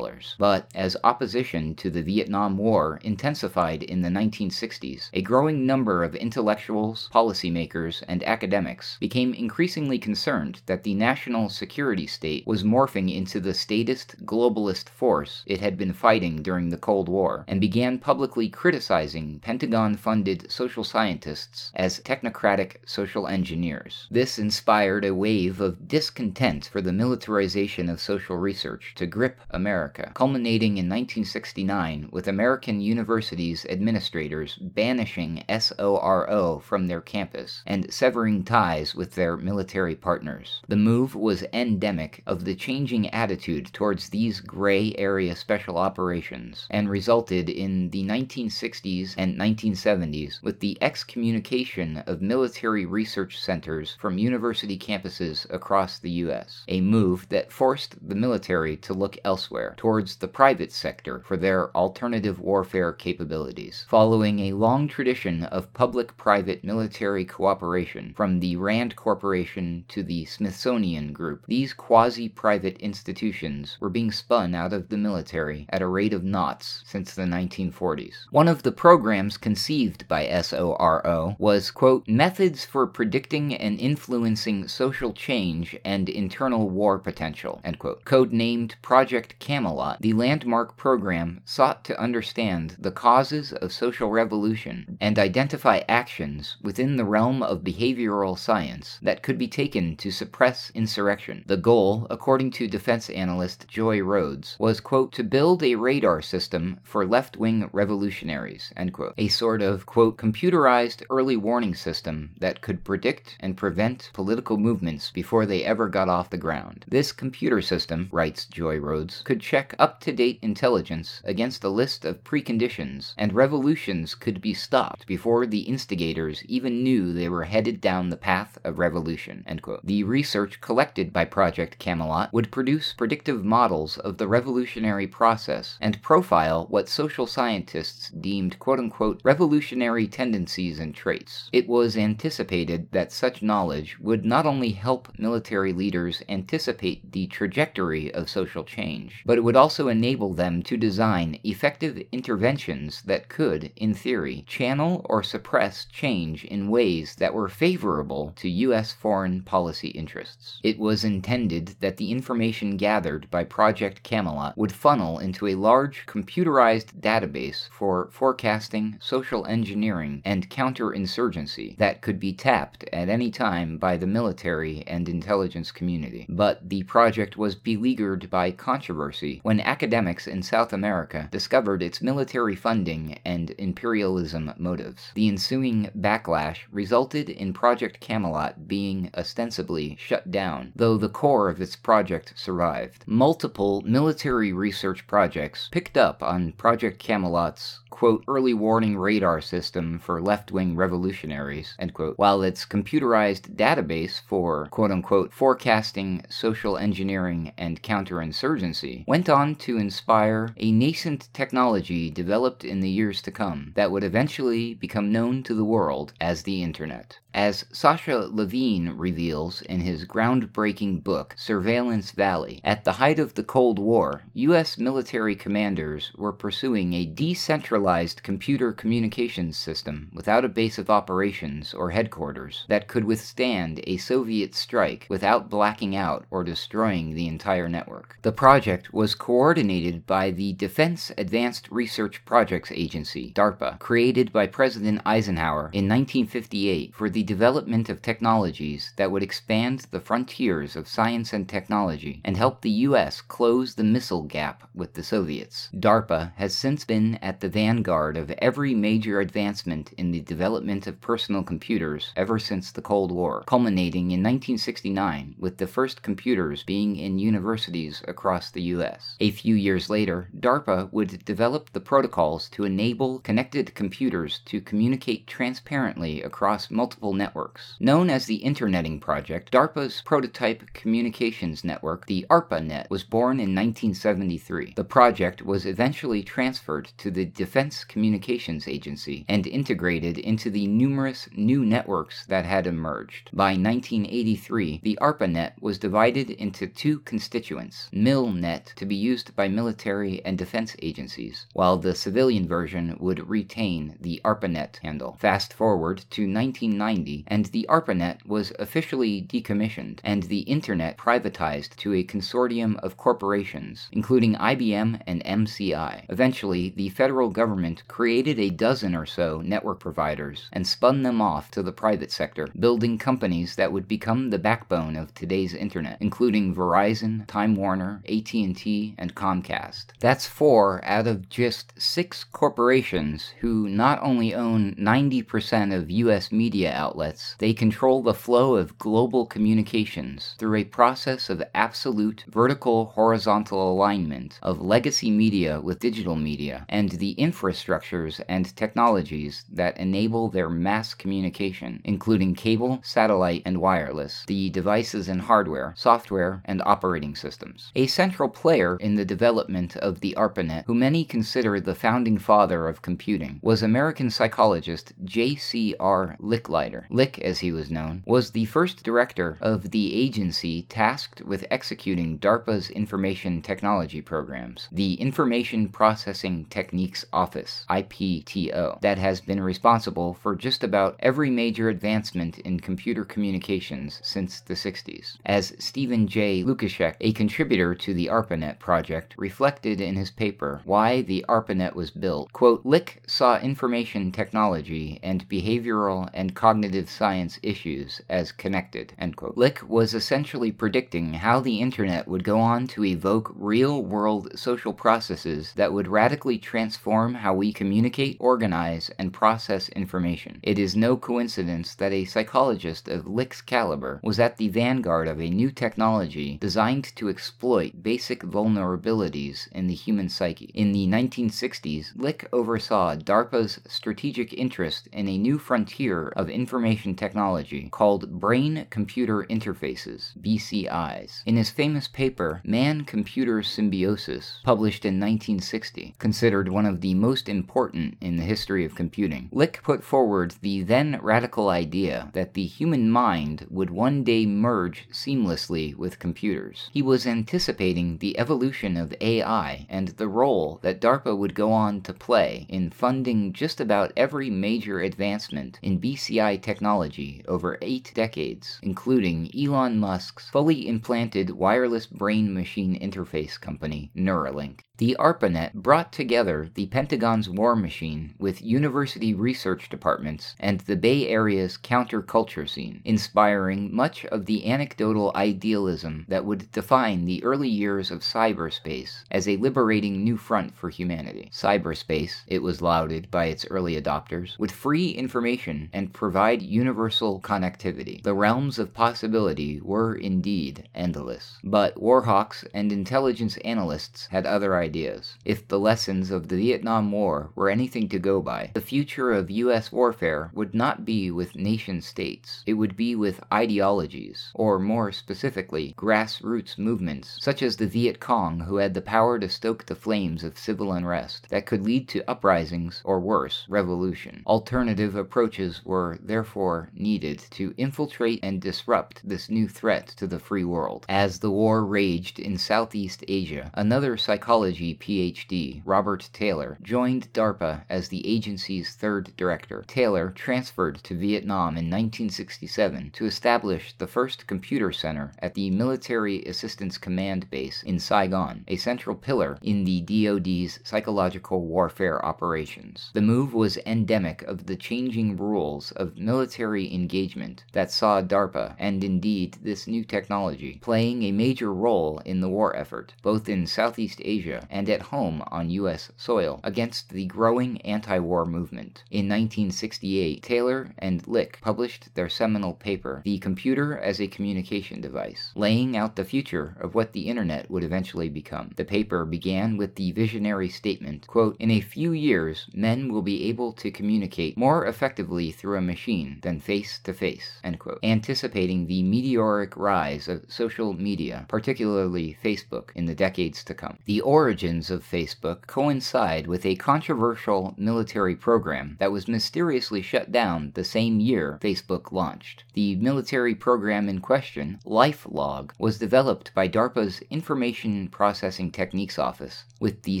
But 0.38 0.70
as 0.74 0.96
opposition 1.06 1.72
to 1.76 1.88
the 1.88 2.02
Vietnam 2.02 2.58
War 2.58 2.98
intensified 3.04 3.84
in 3.84 4.02
the 4.02 4.08
1960s, 4.08 5.08
a 5.12 5.22
growing 5.22 5.64
number 5.64 6.02
of 6.02 6.16
intellectuals, 6.16 7.08
policymakers, 7.14 8.02
and 8.08 8.24
academics 8.24 8.96
became 8.98 9.32
increasingly 9.32 10.00
concerned 10.00 10.62
that 10.66 10.82
the 10.82 10.94
national 10.94 11.48
security 11.48 12.08
state 12.08 12.44
was 12.44 12.64
morphing 12.64 13.14
into 13.14 13.38
the 13.38 13.54
statist 13.54 14.26
globalist 14.26 14.88
force 14.88 15.44
it 15.46 15.60
had 15.60 15.78
been 15.78 15.92
fighting 15.92 16.42
during 16.42 16.70
the 16.70 16.76
Cold 16.76 17.08
War, 17.08 17.44
and 17.46 17.60
began 17.60 18.00
publicly 18.00 18.48
criticizing 18.48 19.38
Pentagon 19.38 19.96
funded 19.96 20.50
social 20.50 20.82
scientists 20.82 21.70
as 21.76 22.00
technocratic 22.00 22.78
social 22.84 23.28
engineers. 23.28 24.08
This 24.10 24.40
inspired 24.40 25.04
a 25.04 25.14
wave 25.14 25.60
of 25.60 25.86
discontent 25.86 26.66
for 26.66 26.80
the 26.80 26.92
militarization 26.92 27.88
of 27.88 28.00
social 28.00 28.36
research 28.36 28.92
to 28.96 29.06
grip 29.06 29.38
America, 29.50 30.10
culminating 30.12 30.78
in 30.78 30.95
1969 30.96 32.08
with 32.10 32.26
American 32.26 32.80
universities' 32.80 33.66
administrators 33.68 34.56
banishing 34.56 35.44
SORO 35.46 36.62
from 36.62 36.86
their 36.86 37.02
campus 37.02 37.62
and 37.66 37.92
severing 37.92 38.42
ties 38.42 38.94
with 38.94 39.14
their 39.14 39.36
military 39.36 39.94
partners. 39.94 40.62
The 40.68 40.76
move 40.76 41.14
was 41.14 41.44
endemic 41.52 42.22
of 42.26 42.46
the 42.46 42.54
changing 42.54 43.10
attitude 43.10 43.74
towards 43.74 44.08
these 44.08 44.40
gray 44.40 44.94
area 44.96 45.36
special 45.36 45.76
operations 45.76 46.66
and 46.70 46.88
resulted 46.88 47.50
in 47.50 47.90
the 47.90 48.02
1960s 48.02 49.16
and 49.18 49.38
1970s 49.38 50.42
with 50.42 50.60
the 50.60 50.78
excommunication 50.80 51.98
of 52.06 52.22
military 52.22 52.86
research 52.86 53.38
centers 53.38 53.98
from 54.00 54.16
university 54.16 54.78
campuses 54.78 55.46
across 55.52 55.98
the 55.98 56.10
U.S., 56.24 56.64
a 56.68 56.80
move 56.80 57.28
that 57.28 57.52
forced 57.52 57.96
the 58.08 58.14
military 58.14 58.78
to 58.78 58.94
look 58.94 59.18
elsewhere, 59.26 59.74
towards 59.76 60.16
the 60.16 60.28
private 60.28 60.72
sector 60.72 60.85
for 61.24 61.36
their 61.36 61.74
alternative 61.76 62.38
warfare 62.38 62.92
capabilities. 62.92 63.84
Following 63.88 64.40
a 64.40 64.52
long 64.52 64.88
tradition 64.88 65.44
of 65.44 65.72
public 65.74 66.16
private 66.16 66.62
military 66.62 67.24
cooperation, 67.24 68.12
from 68.16 68.40
the 68.40 68.56
RAND 68.56 68.94
Corporation 68.94 69.84
to 69.88 70.02
the 70.02 70.24
Smithsonian 70.24 71.12
Group, 71.12 71.44
these 71.48 71.72
quasi 71.72 72.28
private 72.28 72.78
institutions 72.78 73.78
were 73.80 73.88
being 73.88 74.12
spun 74.12 74.54
out 74.54 74.72
of 74.72 74.88
the 74.88 74.96
military 74.96 75.66
at 75.70 75.82
a 75.82 75.86
rate 75.86 76.12
of 76.12 76.22
knots 76.22 76.82
since 76.86 77.14
the 77.14 77.22
1940s. 77.22 78.26
One 78.30 78.48
of 78.48 78.62
the 78.62 78.72
programs 78.72 79.36
conceived 79.36 80.06
by 80.08 80.26
SORO 80.26 81.36
was, 81.38 81.70
quote, 81.70 82.06
Methods 82.06 82.64
for 82.64 82.86
Predicting 82.86 83.54
and 83.54 83.80
Influencing 83.80 84.68
Social 84.68 85.12
Change 85.12 85.76
and 85.84 86.08
Internal 86.08 86.70
War 86.70 86.98
Potential, 86.98 87.60
end 87.64 87.78
quote. 87.78 88.04
Codenamed 88.04 88.74
Project 88.82 89.38
Camelot, 89.38 90.00
the 90.00 90.12
landmark 90.12 90.75
program 90.76 91.40
sought 91.44 91.84
to 91.84 92.00
understand 92.00 92.76
the 92.78 92.90
causes 92.90 93.52
of 93.52 93.72
social 93.72 94.10
revolution 94.10 94.98
and 95.00 95.18
identify 95.18 95.80
actions 95.88 96.56
within 96.62 96.96
the 96.96 97.04
realm 97.04 97.42
of 97.42 97.64
behavioral 97.64 98.38
science 98.38 98.98
that 99.02 99.22
could 99.22 99.38
be 99.38 99.48
taken 99.48 99.96
to 99.96 100.10
suppress 100.10 100.70
insurrection. 100.74 101.42
The 101.46 101.56
goal, 101.56 102.06
according 102.10 102.50
to 102.52 102.68
defense 102.68 103.08
analyst 103.10 103.66
Joy 103.68 104.02
Rhodes, 104.02 104.56
was, 104.58 104.80
quote, 104.80 105.12
to 105.14 105.24
build 105.24 105.62
a 105.62 105.74
radar 105.74 106.20
system 106.20 106.78
for 106.82 107.06
left 107.06 107.36
wing 107.36 107.70
revolutionaries, 107.72 108.72
end 108.76 108.92
quote. 108.92 109.14
A 109.16 109.28
sort 109.28 109.62
of, 109.62 109.86
quote, 109.86 110.18
computerized 110.18 111.02
early 111.10 111.36
warning 111.36 111.74
system 111.74 112.30
that 112.38 112.60
could 112.60 112.84
predict 112.84 113.36
and 113.40 113.56
prevent 113.56 114.10
political 114.12 114.58
movements 114.58 115.10
before 115.10 115.46
they 115.46 115.64
ever 115.64 115.88
got 115.88 116.08
off 116.08 116.30
the 116.30 116.36
ground. 116.36 116.84
This 116.88 117.12
computer 117.12 117.62
system, 117.62 118.08
writes 118.12 118.44
Joy 118.44 118.78
Rhodes, 118.78 119.22
could 119.24 119.40
check 119.40 119.74
up 119.78 120.00
to 120.00 120.12
date 120.12 120.38
intelligence 120.42 120.65
intelligence 120.66 121.22
against 121.24 121.62
a 121.62 121.68
list 121.68 122.04
of 122.04 122.24
preconditions, 122.24 123.14
and 123.16 123.32
revolutions 123.32 124.16
could 124.16 124.40
be 124.40 124.52
stopped 124.52 125.06
before 125.06 125.46
the 125.46 125.60
instigators 125.60 126.42
even 126.46 126.82
knew 126.82 127.12
they 127.12 127.28
were 127.28 127.44
headed 127.44 127.80
down 127.80 128.08
the 128.08 128.16
path 128.16 128.58
of 128.64 128.80
revolution. 128.80 129.44
The 129.84 130.02
research 130.02 130.60
collected 130.60 131.12
by 131.12 131.24
Project 131.24 131.78
Camelot 131.78 132.32
would 132.32 132.50
produce 132.50 132.94
predictive 132.94 133.44
models 133.44 133.96
of 133.98 134.18
the 134.18 134.26
revolutionary 134.26 135.06
process 135.06 135.78
and 135.80 136.02
profile 136.02 136.66
what 136.68 136.88
social 136.88 137.28
scientists 137.28 138.10
deemed 138.10 138.58
quote 138.58 138.80
unquote 138.80 139.20
revolutionary 139.22 140.08
tendencies 140.08 140.80
and 140.80 140.96
traits. 140.96 141.48
It 141.52 141.68
was 141.68 141.96
anticipated 141.96 142.88
that 142.90 143.12
such 143.12 143.40
knowledge 143.40 143.98
would 144.00 144.24
not 144.24 144.46
only 144.46 144.70
help 144.70 145.16
military 145.16 145.72
leaders 145.72 146.24
anticipate 146.28 147.12
the 147.12 147.28
trajectory 147.28 148.12
of 148.12 148.28
social 148.28 148.64
change, 148.64 149.22
but 149.24 149.38
it 149.38 149.44
would 149.44 149.54
also 149.54 149.86
enable 149.88 150.32
them 150.32 150.45
to 150.64 150.76
design 150.76 151.38
effective 151.44 152.02
interventions 152.12 153.02
that 153.02 153.28
could, 153.28 153.72
in 153.76 153.94
theory, 153.94 154.44
channel 154.46 155.04
or 155.08 155.22
suppress 155.22 155.84
change 155.86 156.44
in 156.44 156.68
ways 156.68 157.14
that 157.16 157.34
were 157.34 157.48
favorable 157.48 158.32
to 158.36 158.48
U.S. 158.48 158.92
foreign 158.92 159.42
policy 159.42 159.88
interests. 159.88 160.60
It 160.62 160.78
was 160.78 161.04
intended 161.04 161.76
that 161.80 161.96
the 161.96 162.10
information 162.10 162.76
gathered 162.76 163.30
by 163.30 163.44
Project 163.44 164.02
Camelot 164.02 164.56
would 164.56 164.72
funnel 164.72 165.18
into 165.18 165.46
a 165.46 165.54
large 165.54 166.06
computerized 166.06 167.00
database 167.00 167.68
for 167.70 168.08
forecasting, 168.12 168.98
social 169.00 169.46
engineering, 169.46 170.22
and 170.24 170.50
counterinsurgency 170.50 171.76
that 171.78 172.00
could 172.00 172.20
be 172.20 172.32
tapped 172.32 172.84
at 172.92 173.08
any 173.08 173.30
time 173.30 173.78
by 173.78 173.96
the 173.96 174.06
military 174.06 174.82
and 174.86 175.08
intelligence 175.08 175.70
community. 175.72 176.26
But 176.28 176.68
the 176.68 176.82
project 176.84 177.36
was 177.36 177.54
beleaguered 177.54 178.30
by 178.30 178.50
controversy 178.50 179.40
when 179.42 179.60
academics 179.60 180.26
South 180.42 180.72
America 180.72 181.28
discovered 181.30 181.82
its 181.82 182.02
military 182.02 182.54
funding 182.54 183.18
and 183.24 183.50
imperialism 183.58 184.52
motives. 184.58 185.12
The 185.14 185.28
ensuing 185.28 185.90
backlash 185.98 186.60
resulted 186.70 187.28
in 187.28 187.52
Project 187.52 188.00
Camelot 188.00 188.68
being 188.68 189.10
ostensibly 189.16 189.96
shut 189.98 190.30
down, 190.30 190.72
though 190.76 190.96
the 190.96 191.08
core 191.08 191.48
of 191.48 191.60
its 191.60 191.76
project 191.76 192.32
survived. 192.36 193.04
Multiple 193.06 193.82
military 193.86 194.52
research 194.52 195.06
projects 195.06 195.68
picked 195.70 195.96
up 195.96 196.22
on 196.22 196.52
Project 196.52 196.98
Camelot's 196.98 197.80
quote, 197.96 198.22
early 198.28 198.52
warning 198.52 198.98
radar 198.98 199.40
system 199.40 199.98
for 199.98 200.20
left 200.20 200.52
wing 200.52 200.76
revolutionaries, 200.76 201.74
end 201.78 201.94
quote, 201.94 202.18
while 202.18 202.42
its 202.42 202.66
computerized 202.66 203.56
database 203.56 204.20
for, 204.20 204.66
quote 204.66 204.90
unquote, 204.90 205.32
forecasting, 205.32 206.22
social 206.28 206.76
engineering, 206.76 207.52
and 207.56 207.82
counterinsurgency 207.82 209.02
went 209.06 209.30
on 209.30 209.54
to 209.54 209.78
inspire 209.78 210.25
a 210.26 210.72
nascent 210.72 211.28
technology 211.32 212.10
developed 212.10 212.64
in 212.64 212.80
the 212.80 212.90
years 212.90 213.22
to 213.22 213.30
come 213.30 213.72
that 213.76 213.90
would 213.90 214.02
eventually 214.02 214.74
become 214.74 215.12
known 215.12 215.42
to 215.44 215.54
the 215.54 215.64
world 215.64 216.12
as 216.20 216.42
the 216.42 216.62
Internet. 216.62 217.18
As 217.36 217.66
Yasha 217.70 218.30
Levine 218.32 218.94
reveals 218.96 219.60
in 219.60 219.80
his 219.80 220.06
groundbreaking 220.06 221.04
book, 221.04 221.34
Surveillance 221.36 222.12
Valley, 222.12 222.62
at 222.64 222.84
the 222.84 222.92
height 222.92 223.18
of 223.18 223.34
the 223.34 223.44
Cold 223.44 223.78
War, 223.78 224.22
U.S. 224.32 224.78
military 224.78 225.36
commanders 225.36 226.12
were 226.16 226.32
pursuing 226.32 226.94
a 226.94 227.04
decentralized 227.04 228.22
computer 228.22 228.72
communications 228.72 229.58
system 229.58 230.10
without 230.14 230.46
a 230.46 230.48
base 230.48 230.78
of 230.78 230.88
operations 230.88 231.74
or 231.74 231.90
headquarters 231.90 232.64
that 232.68 232.88
could 232.88 233.04
withstand 233.04 233.82
a 233.86 233.98
Soviet 233.98 234.54
strike 234.54 235.06
without 235.10 235.50
blacking 235.50 235.94
out 235.94 236.24
or 236.30 236.42
destroying 236.42 237.14
the 237.14 237.28
entire 237.28 237.68
network. 237.68 238.16
The 238.22 238.32
project 238.32 238.94
was 238.94 239.14
coordinated 239.14 240.06
by 240.06 240.15
the 240.16 240.54
Defense 240.54 241.12
Advanced 241.18 241.68
Research 241.70 242.24
Projects 242.24 242.72
Agency, 242.72 243.32
DARPA, 243.34 243.78
created 243.78 244.32
by 244.32 244.46
President 244.46 245.02
Eisenhower 245.04 245.70
in 245.72 245.88
1958 245.88 246.94
for 246.94 247.10
the 247.10 247.22
development 247.22 247.90
of 247.90 248.00
technologies 248.00 248.92
that 248.96 249.10
would 249.10 249.22
expand 249.22 249.86
the 249.90 250.00
frontiers 250.00 250.74
of 250.74 250.88
science 250.88 251.32
and 251.32 251.48
technology 251.48 252.22
and 252.24 252.36
help 252.36 252.62
the 252.62 252.86
US 252.88 253.20
close 253.20 253.74
the 253.74 253.84
missile 253.84 254.22
gap 254.22 254.68
with 254.74 254.94
the 254.94 255.02
Soviets. 255.02 255.68
DARPA 255.74 256.32
has 256.36 256.54
since 256.54 256.84
been 256.84 257.16
at 257.16 257.40
the 257.40 257.48
vanguard 257.48 258.16
of 258.16 258.30
every 258.38 258.74
major 258.74 259.20
advancement 259.20 259.92
in 259.98 260.12
the 260.12 260.20
development 260.20 260.86
of 260.86 261.00
personal 261.00 261.42
computers 261.42 262.12
ever 262.16 262.38
since 262.38 262.72
the 262.72 262.82
Cold 262.82 263.12
War, 263.12 263.44
culminating 263.46 264.12
in 264.12 264.22
1969 264.22 265.34
with 265.38 265.58
the 265.58 265.66
first 265.66 266.02
computers 266.02 266.62
being 266.62 266.96
in 266.96 267.18
universities 267.18 268.02
across 268.08 268.50
the 268.50 268.62
US. 268.62 269.16
A 269.20 269.30
few 269.30 269.54
years 269.54 269.90
later, 269.90 270.05
DARPA 270.06 270.92
would 270.92 271.24
develop 271.24 271.72
the 271.72 271.80
protocols 271.80 272.48
to 272.50 272.62
enable 272.62 273.18
connected 273.18 273.74
computers 273.74 274.40
to 274.44 274.60
communicate 274.60 275.26
transparently 275.26 276.22
across 276.22 276.70
multiple 276.70 277.12
networks. 277.12 277.74
Known 277.80 278.08
as 278.08 278.26
the 278.26 278.36
Interneting 278.36 279.00
Project, 279.00 279.50
DARPA's 279.50 280.02
prototype 280.04 280.62
communications 280.74 281.64
network, 281.64 282.06
the 282.06 282.24
ARPANET, 282.30 282.88
was 282.88 283.02
born 283.02 283.40
in 283.40 283.54
1973. 283.54 284.74
The 284.76 284.84
project 284.84 285.42
was 285.42 285.66
eventually 285.66 286.22
transferred 286.22 286.90
to 286.98 287.10
the 287.10 287.24
Defense 287.24 287.82
Communications 287.82 288.68
Agency 288.68 289.24
and 289.28 289.46
integrated 289.46 290.18
into 290.18 290.50
the 290.50 290.68
numerous 290.68 291.28
new 291.34 291.64
networks 291.64 292.26
that 292.26 292.44
had 292.44 292.66
emerged. 292.66 293.30
By 293.32 293.56
1983, 293.56 294.80
the 294.84 294.98
ARPANET 295.00 295.54
was 295.60 295.78
divided 295.78 296.30
into 296.30 296.66
two 296.66 297.00
constituents 297.00 297.88
MILNET 297.92 298.72
to 298.76 298.86
be 298.86 298.94
used 298.94 299.34
by 299.34 299.48
military 299.48 299.95
and 300.04 300.36
defense 300.36 300.76
agencies, 300.82 301.46
while 301.52 301.78
the 301.78 301.94
civilian 301.94 302.46
version 302.46 302.96
would 303.00 303.28
retain 303.28 303.96
the 304.00 304.20
ARPANET 304.24 304.78
handle. 304.82 305.16
Fast 305.18 305.52
forward 305.52 305.98
to 306.10 306.22
1990 306.22 307.24
and 307.26 307.46
the 307.46 307.66
ARPANET 307.68 308.26
was 308.26 308.52
officially 308.58 309.22
decommissioned 309.22 310.00
and 310.04 310.24
the 310.24 310.40
Internet 310.40 310.98
privatized 310.98 311.76
to 311.76 311.94
a 311.94 312.04
consortium 312.04 312.78
of 312.80 312.96
corporations, 312.96 313.88
including 313.92 314.34
IBM 314.34 315.00
and 315.06 315.24
MCI. 315.24 316.04
Eventually, 316.08 316.72
the 316.76 316.90
federal 316.90 317.30
government 317.30 317.82
created 317.88 318.38
a 318.38 318.50
dozen 318.50 318.94
or 318.94 319.06
so 319.06 319.40
network 319.40 319.80
providers 319.80 320.48
and 320.52 320.66
spun 320.66 321.02
them 321.02 321.20
off 321.22 321.50
to 321.50 321.62
the 321.62 321.72
private 321.72 322.10
sector, 322.12 322.48
building 322.58 322.98
companies 322.98 323.56
that 323.56 323.72
would 323.72 323.88
become 323.88 324.30
the 324.30 324.38
backbone 324.38 324.96
of 324.96 325.14
today's 325.14 325.54
internet, 325.54 325.96
including 326.00 326.54
Verizon, 326.54 327.26
Time 327.26 327.54
Warner, 327.54 328.02
AT&T, 328.08 328.94
and 328.98 329.14
Comcast. 329.14 329.85
That's 329.98 330.26
four 330.26 330.84
out 330.84 331.06
of 331.06 331.28
just 331.30 331.72
six 331.80 332.22
corporations 332.22 333.32
who 333.40 333.68
not 333.68 333.98
only 334.02 334.34
own 334.34 334.74
90% 334.74 335.74
of 335.74 335.90
US 335.90 336.30
media 336.30 336.72
outlets, 336.72 337.34
they 337.38 337.54
control 337.54 338.02
the 338.02 338.12
flow 338.12 338.56
of 338.56 338.76
global 338.78 339.24
communications 339.24 340.34
through 340.38 340.56
a 340.56 340.64
process 340.64 341.30
of 341.30 341.42
absolute 341.54 342.24
vertical 342.28 342.86
horizontal 342.86 343.72
alignment 343.72 344.38
of 344.42 344.60
legacy 344.60 345.10
media 345.10 345.60
with 345.62 345.78
digital 345.78 346.16
media 346.16 346.66
and 346.68 346.90
the 346.90 347.14
infrastructures 347.16 348.20
and 348.28 348.54
technologies 348.54 349.44
that 349.50 349.78
enable 349.78 350.28
their 350.28 350.50
mass 350.50 350.92
communication, 350.92 351.80
including 351.84 352.34
cable, 352.34 352.80
satellite, 352.82 353.42
and 353.46 353.58
wireless, 353.58 354.24
the 354.26 354.50
devices 354.50 355.08
and 355.08 355.22
hardware, 355.22 355.72
software, 355.76 356.42
and 356.44 356.62
operating 356.66 357.14
systems. 357.14 357.72
A 357.74 357.86
central 357.86 358.28
player 358.28 358.76
in 358.76 358.96
the 358.96 359.04
development 359.04 359.75
of 359.76 360.00
the 360.00 360.14
ARPANET, 360.16 360.64
who 360.66 360.74
many 360.74 361.04
consider 361.04 361.60
the 361.60 361.74
founding 361.74 362.18
father 362.18 362.68
of 362.68 362.82
computing, 362.82 363.38
was 363.42 363.62
American 363.62 364.10
psychologist 364.10 364.92
J.C.R. 365.04 366.16
Licklider. 366.20 366.84
Lick, 366.90 367.18
as 367.18 367.40
he 367.40 367.52
was 367.52 367.70
known, 367.70 368.02
was 368.06 368.30
the 368.30 368.44
first 368.46 368.82
director 368.82 369.38
of 369.40 369.70
the 369.70 369.94
agency 369.94 370.62
tasked 370.62 371.22
with 371.22 371.46
executing 371.50 372.18
DARPA's 372.18 372.70
information 372.70 373.42
technology 373.42 374.00
programs, 374.00 374.68
the 374.72 374.94
Information 374.94 375.68
Processing 375.68 376.46
Techniques 376.46 377.04
Office, 377.12 377.64
IPTO, 377.68 378.80
that 378.80 378.98
has 378.98 379.20
been 379.20 379.42
responsible 379.42 380.14
for 380.14 380.34
just 380.34 380.64
about 380.64 380.96
every 381.00 381.30
major 381.30 381.68
advancement 381.68 382.38
in 382.40 382.60
computer 382.60 383.04
communications 383.04 384.00
since 384.02 384.40
the 384.40 384.54
60s. 384.54 385.16
As 385.26 385.52
Stephen 385.58 386.06
J. 386.06 386.42
Lukasik, 386.42 386.94
a 387.00 387.12
contributor 387.12 387.74
to 387.74 387.94
the 387.94 388.08
ARPANET 388.08 388.58
project, 388.58 389.14
reflected 389.16 389.65
in 389.66 389.96
his 389.96 390.10
paper, 390.10 390.60
Why 390.64 391.02
the 391.02 391.24
ARPANET 391.28 391.74
Was 391.74 391.90
Built, 391.90 392.32
quote, 392.32 392.64
Lick 392.64 393.02
saw 393.06 393.38
information 393.38 394.12
technology 394.12 395.00
and 395.02 395.28
behavioral 395.28 396.08
and 396.14 396.34
cognitive 396.36 396.88
science 396.88 397.40
issues 397.42 398.00
as 398.08 398.30
connected. 398.30 398.92
Lick 399.34 399.60
was 399.68 399.92
essentially 399.92 400.52
predicting 400.52 401.14
how 401.14 401.40
the 401.40 401.60
internet 401.60 402.06
would 402.06 402.22
go 402.22 402.38
on 402.38 402.68
to 402.68 402.84
evoke 402.84 403.32
real 403.34 403.82
world 403.82 404.38
social 404.38 404.72
processes 404.72 405.52
that 405.56 405.72
would 405.72 405.88
radically 405.88 406.38
transform 406.38 407.14
how 407.14 407.34
we 407.34 407.52
communicate, 407.52 408.16
organize, 408.20 408.90
and 408.98 409.12
process 409.12 409.68
information. 409.70 410.38
It 410.42 410.58
is 410.58 410.76
no 410.76 410.96
coincidence 410.96 411.74
that 411.74 411.92
a 411.92 412.04
psychologist 412.04 412.88
of 412.88 413.08
Lick's 413.08 413.40
caliber 413.40 414.00
was 414.02 414.20
at 414.20 414.36
the 414.36 414.48
vanguard 414.48 415.08
of 415.08 415.20
a 415.20 415.30
new 415.30 415.50
technology 415.50 416.38
designed 416.40 416.94
to 416.96 417.08
exploit 417.08 417.82
basic 417.82 418.22
vulnerabilities 418.22 419.45
in 419.52 419.66
the 419.66 419.74
human 419.74 420.08
psyche. 420.08 420.50
In 420.54 420.72
the 420.72 420.86
1960s, 420.86 421.92
Lick 421.96 422.28
oversaw 422.32 422.96
DARPA's 422.96 423.60
strategic 423.66 424.32
interest 424.32 424.88
in 424.92 425.08
a 425.08 425.18
new 425.18 425.38
frontier 425.38 426.08
of 426.08 426.28
information 426.28 426.94
technology 426.94 427.68
called 427.70 428.18
Brain 428.20 428.66
Computer 428.70 429.24
Interfaces, 429.24 430.16
BCIs. 430.20 431.22
In 431.26 431.36
his 431.36 431.50
famous 431.50 431.88
paper, 431.88 432.40
Man 432.44 432.84
Computer 432.84 433.42
Symbiosis, 433.42 434.40
published 434.44 434.84
in 434.84 434.94
1960, 435.00 435.94
considered 435.98 436.48
one 436.48 436.66
of 436.66 436.80
the 436.80 436.94
most 436.94 437.28
important 437.28 437.96
in 438.00 438.16
the 438.16 438.22
history 438.22 438.64
of 438.64 438.74
computing, 438.74 439.28
Lick 439.32 439.60
put 439.62 439.82
forward 439.84 440.34
the 440.40 440.62
then 440.62 440.98
radical 441.02 441.48
idea 441.48 442.10
that 442.14 442.34
the 442.34 442.46
human 442.46 442.90
mind 442.90 443.46
would 443.50 443.70
one 443.70 444.02
day 444.02 444.26
merge 444.26 444.88
seamlessly 444.92 445.74
with 445.74 445.98
computers. 445.98 446.70
He 446.72 446.82
was 446.82 447.06
anticipating 447.06 447.98
the 447.98 448.18
evolution 448.18 448.76
of 448.76 448.94
AI 449.00 449.35
and 449.68 449.88
the 449.88 450.08
role 450.08 450.58
that 450.62 450.80
DARPA 450.80 451.14
would 451.14 451.34
go 451.34 451.52
on 451.52 451.82
to 451.82 451.92
play 451.92 452.46
in 452.48 452.70
funding 452.70 453.34
just 453.34 453.60
about 453.60 453.92
every 453.94 454.30
major 454.30 454.80
advancement 454.80 455.58
in 455.62 455.78
BCI 455.78 456.40
technology 456.40 457.22
over 457.28 457.58
eight 457.60 457.92
decades, 457.94 458.58
including 458.62 459.30
Elon 459.38 459.78
Musk's 459.78 460.30
fully 460.30 460.66
implanted 460.66 461.28
wireless 461.30 461.86
brain 461.86 462.32
machine 462.32 462.78
interface 462.80 463.38
company, 463.38 463.90
Neuralink. 463.94 464.60
The 464.78 464.94
ARPANET 464.98 465.54
brought 465.54 465.90
together 465.90 466.50
the 466.52 466.66
Pentagon's 466.66 467.30
war 467.30 467.56
machine 467.56 468.12
with 468.18 468.42
university 468.42 469.14
research 469.14 469.70
departments 469.70 470.34
and 470.38 470.60
the 470.60 470.76
Bay 470.76 471.08
Area's 471.08 471.56
counterculture 471.56 472.46
scene, 472.46 472.82
inspiring 472.84 473.74
much 473.74 474.04
of 474.04 474.26
the 474.26 474.46
anecdotal 474.46 475.12
idealism 475.14 476.04
that 476.08 476.26
would 476.26 476.52
define 476.52 477.06
the 477.06 477.24
early 477.24 477.48
years 477.48 477.90
of 477.90 478.00
cyberspace 478.00 479.04
as 479.10 479.26
a 479.26 479.38
liberating 479.38 480.04
new 480.04 480.18
front 480.18 480.54
for 480.54 480.68
humanity. 480.68 481.30
Cyberspace, 481.32 482.24
it 482.26 482.42
was 482.42 482.60
lauded 482.60 483.10
by 483.10 483.26
its 483.26 483.46
early 483.50 483.80
adopters, 483.80 484.38
would 484.38 484.52
free 484.52 484.90
information 484.90 485.70
and 485.72 485.94
provide 485.94 486.42
universal 486.42 487.18
connectivity. 487.22 488.02
The 488.02 488.12
realms 488.12 488.58
of 488.58 488.74
possibility 488.74 489.58
were 489.58 489.94
indeed 489.94 490.68
endless. 490.74 491.38
But 491.42 491.76
warhawks 491.76 492.46
and 492.52 492.70
intelligence 492.70 493.38
analysts 493.38 494.08
had 494.08 494.26
other 494.26 494.54
ideas 494.54 494.65
ideas. 494.66 495.14
If 495.24 495.46
the 495.46 495.60
lessons 495.60 496.10
of 496.10 496.26
the 496.26 496.36
Vietnam 496.36 496.90
War 496.90 497.30
were 497.36 497.48
anything 497.48 497.88
to 497.90 498.00
go 498.00 498.20
by, 498.20 498.50
the 498.54 498.60
future 498.60 499.12
of 499.12 499.30
US 499.30 499.70
warfare 499.70 500.32
would 500.34 500.54
not 500.54 500.84
be 500.84 501.08
with 501.12 501.36
nation 501.36 501.80
states, 501.80 502.42
it 502.46 502.54
would 502.54 502.76
be 502.76 502.96
with 502.96 503.22
ideologies, 503.32 504.32
or 504.34 504.58
more 504.58 504.90
specifically, 504.90 505.72
grassroots 505.78 506.58
movements, 506.58 507.16
such 507.20 507.42
as 507.42 507.56
the 507.56 507.68
Viet 507.68 508.00
Cong, 508.00 508.40
who 508.40 508.56
had 508.56 508.74
the 508.74 508.90
power 508.96 509.20
to 509.20 509.28
stoke 509.28 509.64
the 509.66 509.82
flames 509.84 510.24
of 510.24 510.36
civil 510.36 510.72
unrest 510.72 511.28
that 511.28 511.46
could 511.46 511.64
lead 511.64 511.86
to 511.90 512.10
uprisings 512.10 512.82
or 512.84 512.98
worse, 512.98 513.46
revolution. 513.48 514.22
Alternative 514.26 514.96
approaches 514.96 515.64
were 515.64 515.96
therefore 516.02 516.70
needed 516.74 517.22
to 517.30 517.54
infiltrate 517.56 518.18
and 518.24 518.40
disrupt 518.40 519.00
this 519.08 519.30
new 519.30 519.46
threat 519.46 519.86
to 519.98 520.08
the 520.08 520.18
free 520.18 520.44
world. 520.44 520.84
As 520.88 521.20
the 521.20 521.30
war 521.30 521.64
raged 521.64 522.18
in 522.18 522.36
Southeast 522.36 523.04
Asia, 523.06 523.50
another 523.54 523.96
psychologist 523.96 524.55
PhD, 524.56 525.62
Robert 525.64 526.08
Taylor, 526.12 526.58
joined 526.62 527.12
DARPA 527.12 527.64
as 527.68 527.88
the 527.88 528.06
agency's 528.06 528.74
third 528.74 529.12
director. 529.16 529.64
Taylor 529.66 530.10
transferred 530.10 530.76
to 530.84 530.94
Vietnam 530.94 531.56
in 531.56 531.70
1967 531.70 532.90
to 532.90 533.06
establish 533.06 533.74
the 533.78 533.86
first 533.86 534.26
computer 534.26 534.72
center 534.72 535.12
at 535.20 535.34
the 535.34 535.50
Military 535.50 536.24
Assistance 536.24 536.78
Command 536.78 537.30
Base 537.30 537.62
in 537.62 537.78
Saigon, 537.78 538.44
a 538.48 538.56
central 538.56 538.96
pillar 538.96 539.38
in 539.42 539.64
the 539.64 539.80
DoD's 539.80 540.60
psychological 540.64 541.42
warfare 541.42 542.04
operations. 542.04 542.90
The 542.94 543.02
move 543.02 543.34
was 543.34 543.58
endemic 543.66 544.22
of 544.22 544.46
the 544.46 544.56
changing 544.56 545.16
rules 545.16 545.72
of 545.72 545.98
military 545.98 546.72
engagement 546.72 547.44
that 547.52 547.70
saw 547.70 548.02
DARPA, 548.02 548.54
and 548.58 548.82
indeed 548.82 549.36
this 549.42 549.66
new 549.66 549.84
technology, 549.84 550.58
playing 550.62 551.02
a 551.02 551.12
major 551.12 551.52
role 551.52 552.00
in 552.04 552.20
the 552.20 552.28
war 552.28 552.56
effort, 552.56 552.94
both 553.02 553.28
in 553.28 553.46
Southeast 553.46 554.00
Asia 554.04 554.45
and 554.50 554.68
at 554.70 554.82
home 554.82 555.22
on 555.30 555.50
U.S. 555.50 555.90
soil 555.96 556.40
against 556.44 556.90
the 556.90 557.06
growing 557.06 557.60
anti 557.62 557.98
war 557.98 558.24
movement. 558.24 558.84
In 558.90 559.08
1968, 559.08 560.22
Taylor 560.22 560.72
and 560.78 561.06
Lick 561.06 561.38
published 561.40 561.94
their 561.94 562.08
seminal 562.08 562.54
paper, 562.54 563.02
The 563.04 563.18
Computer 563.18 563.76
as 563.78 564.00
a 564.00 564.06
Communication 564.06 564.80
Device, 564.80 565.32
laying 565.34 565.76
out 565.76 565.96
the 565.96 566.04
future 566.04 566.56
of 566.60 566.74
what 566.74 566.92
the 566.92 567.08
internet 567.08 567.50
would 567.50 567.64
eventually 567.64 568.08
become. 568.08 568.52
The 568.56 568.64
paper 568.64 569.04
began 569.04 569.56
with 569.56 569.74
the 569.74 569.92
visionary 569.92 570.48
statement 570.48 571.06
quote, 571.06 571.36
In 571.38 571.50
a 571.50 571.60
few 571.60 571.92
years, 571.92 572.46
men 572.54 572.92
will 572.92 573.02
be 573.02 573.24
able 573.24 573.52
to 573.54 573.70
communicate 573.70 574.36
more 574.36 574.66
effectively 574.66 575.32
through 575.32 575.58
a 575.58 575.62
machine 575.62 576.18
than 576.22 576.38
face 576.40 576.78
to 576.84 576.92
face, 576.92 577.40
anticipating 577.82 578.66
the 578.66 578.82
meteoric 578.82 579.56
rise 579.56 580.08
of 580.08 580.24
social 580.28 580.72
media, 580.72 581.24
particularly 581.28 582.16
Facebook, 582.22 582.70
in 582.74 582.86
the 582.86 582.94
decades 582.94 583.42
to 583.44 583.54
come. 583.54 583.78
The 583.86 584.00
origin 584.00 584.35
origins 584.36 584.70
of 584.70 584.84
Facebook 584.84 585.46
coincide 585.46 586.26
with 586.26 586.44
a 586.44 586.56
controversial 586.56 587.54
military 587.56 588.14
program 588.14 588.76
that 588.78 588.92
was 588.92 589.08
mysteriously 589.08 589.80
shut 589.80 590.12
down 590.12 590.52
the 590.54 590.62
same 590.62 591.00
year 591.00 591.38
Facebook 591.40 591.90
launched. 591.90 592.44
The 592.52 592.76
military 592.76 593.34
program 593.34 593.88
in 593.88 594.00
question, 594.00 594.58
LifeLog, 594.66 595.52
was 595.58 595.78
developed 595.78 596.34
by 596.34 596.48
DARPA's 596.48 597.00
Information 597.08 597.88
Processing 597.88 598.50
Techniques 598.50 598.98
Office 598.98 599.44
with 599.58 599.84
the 599.84 600.00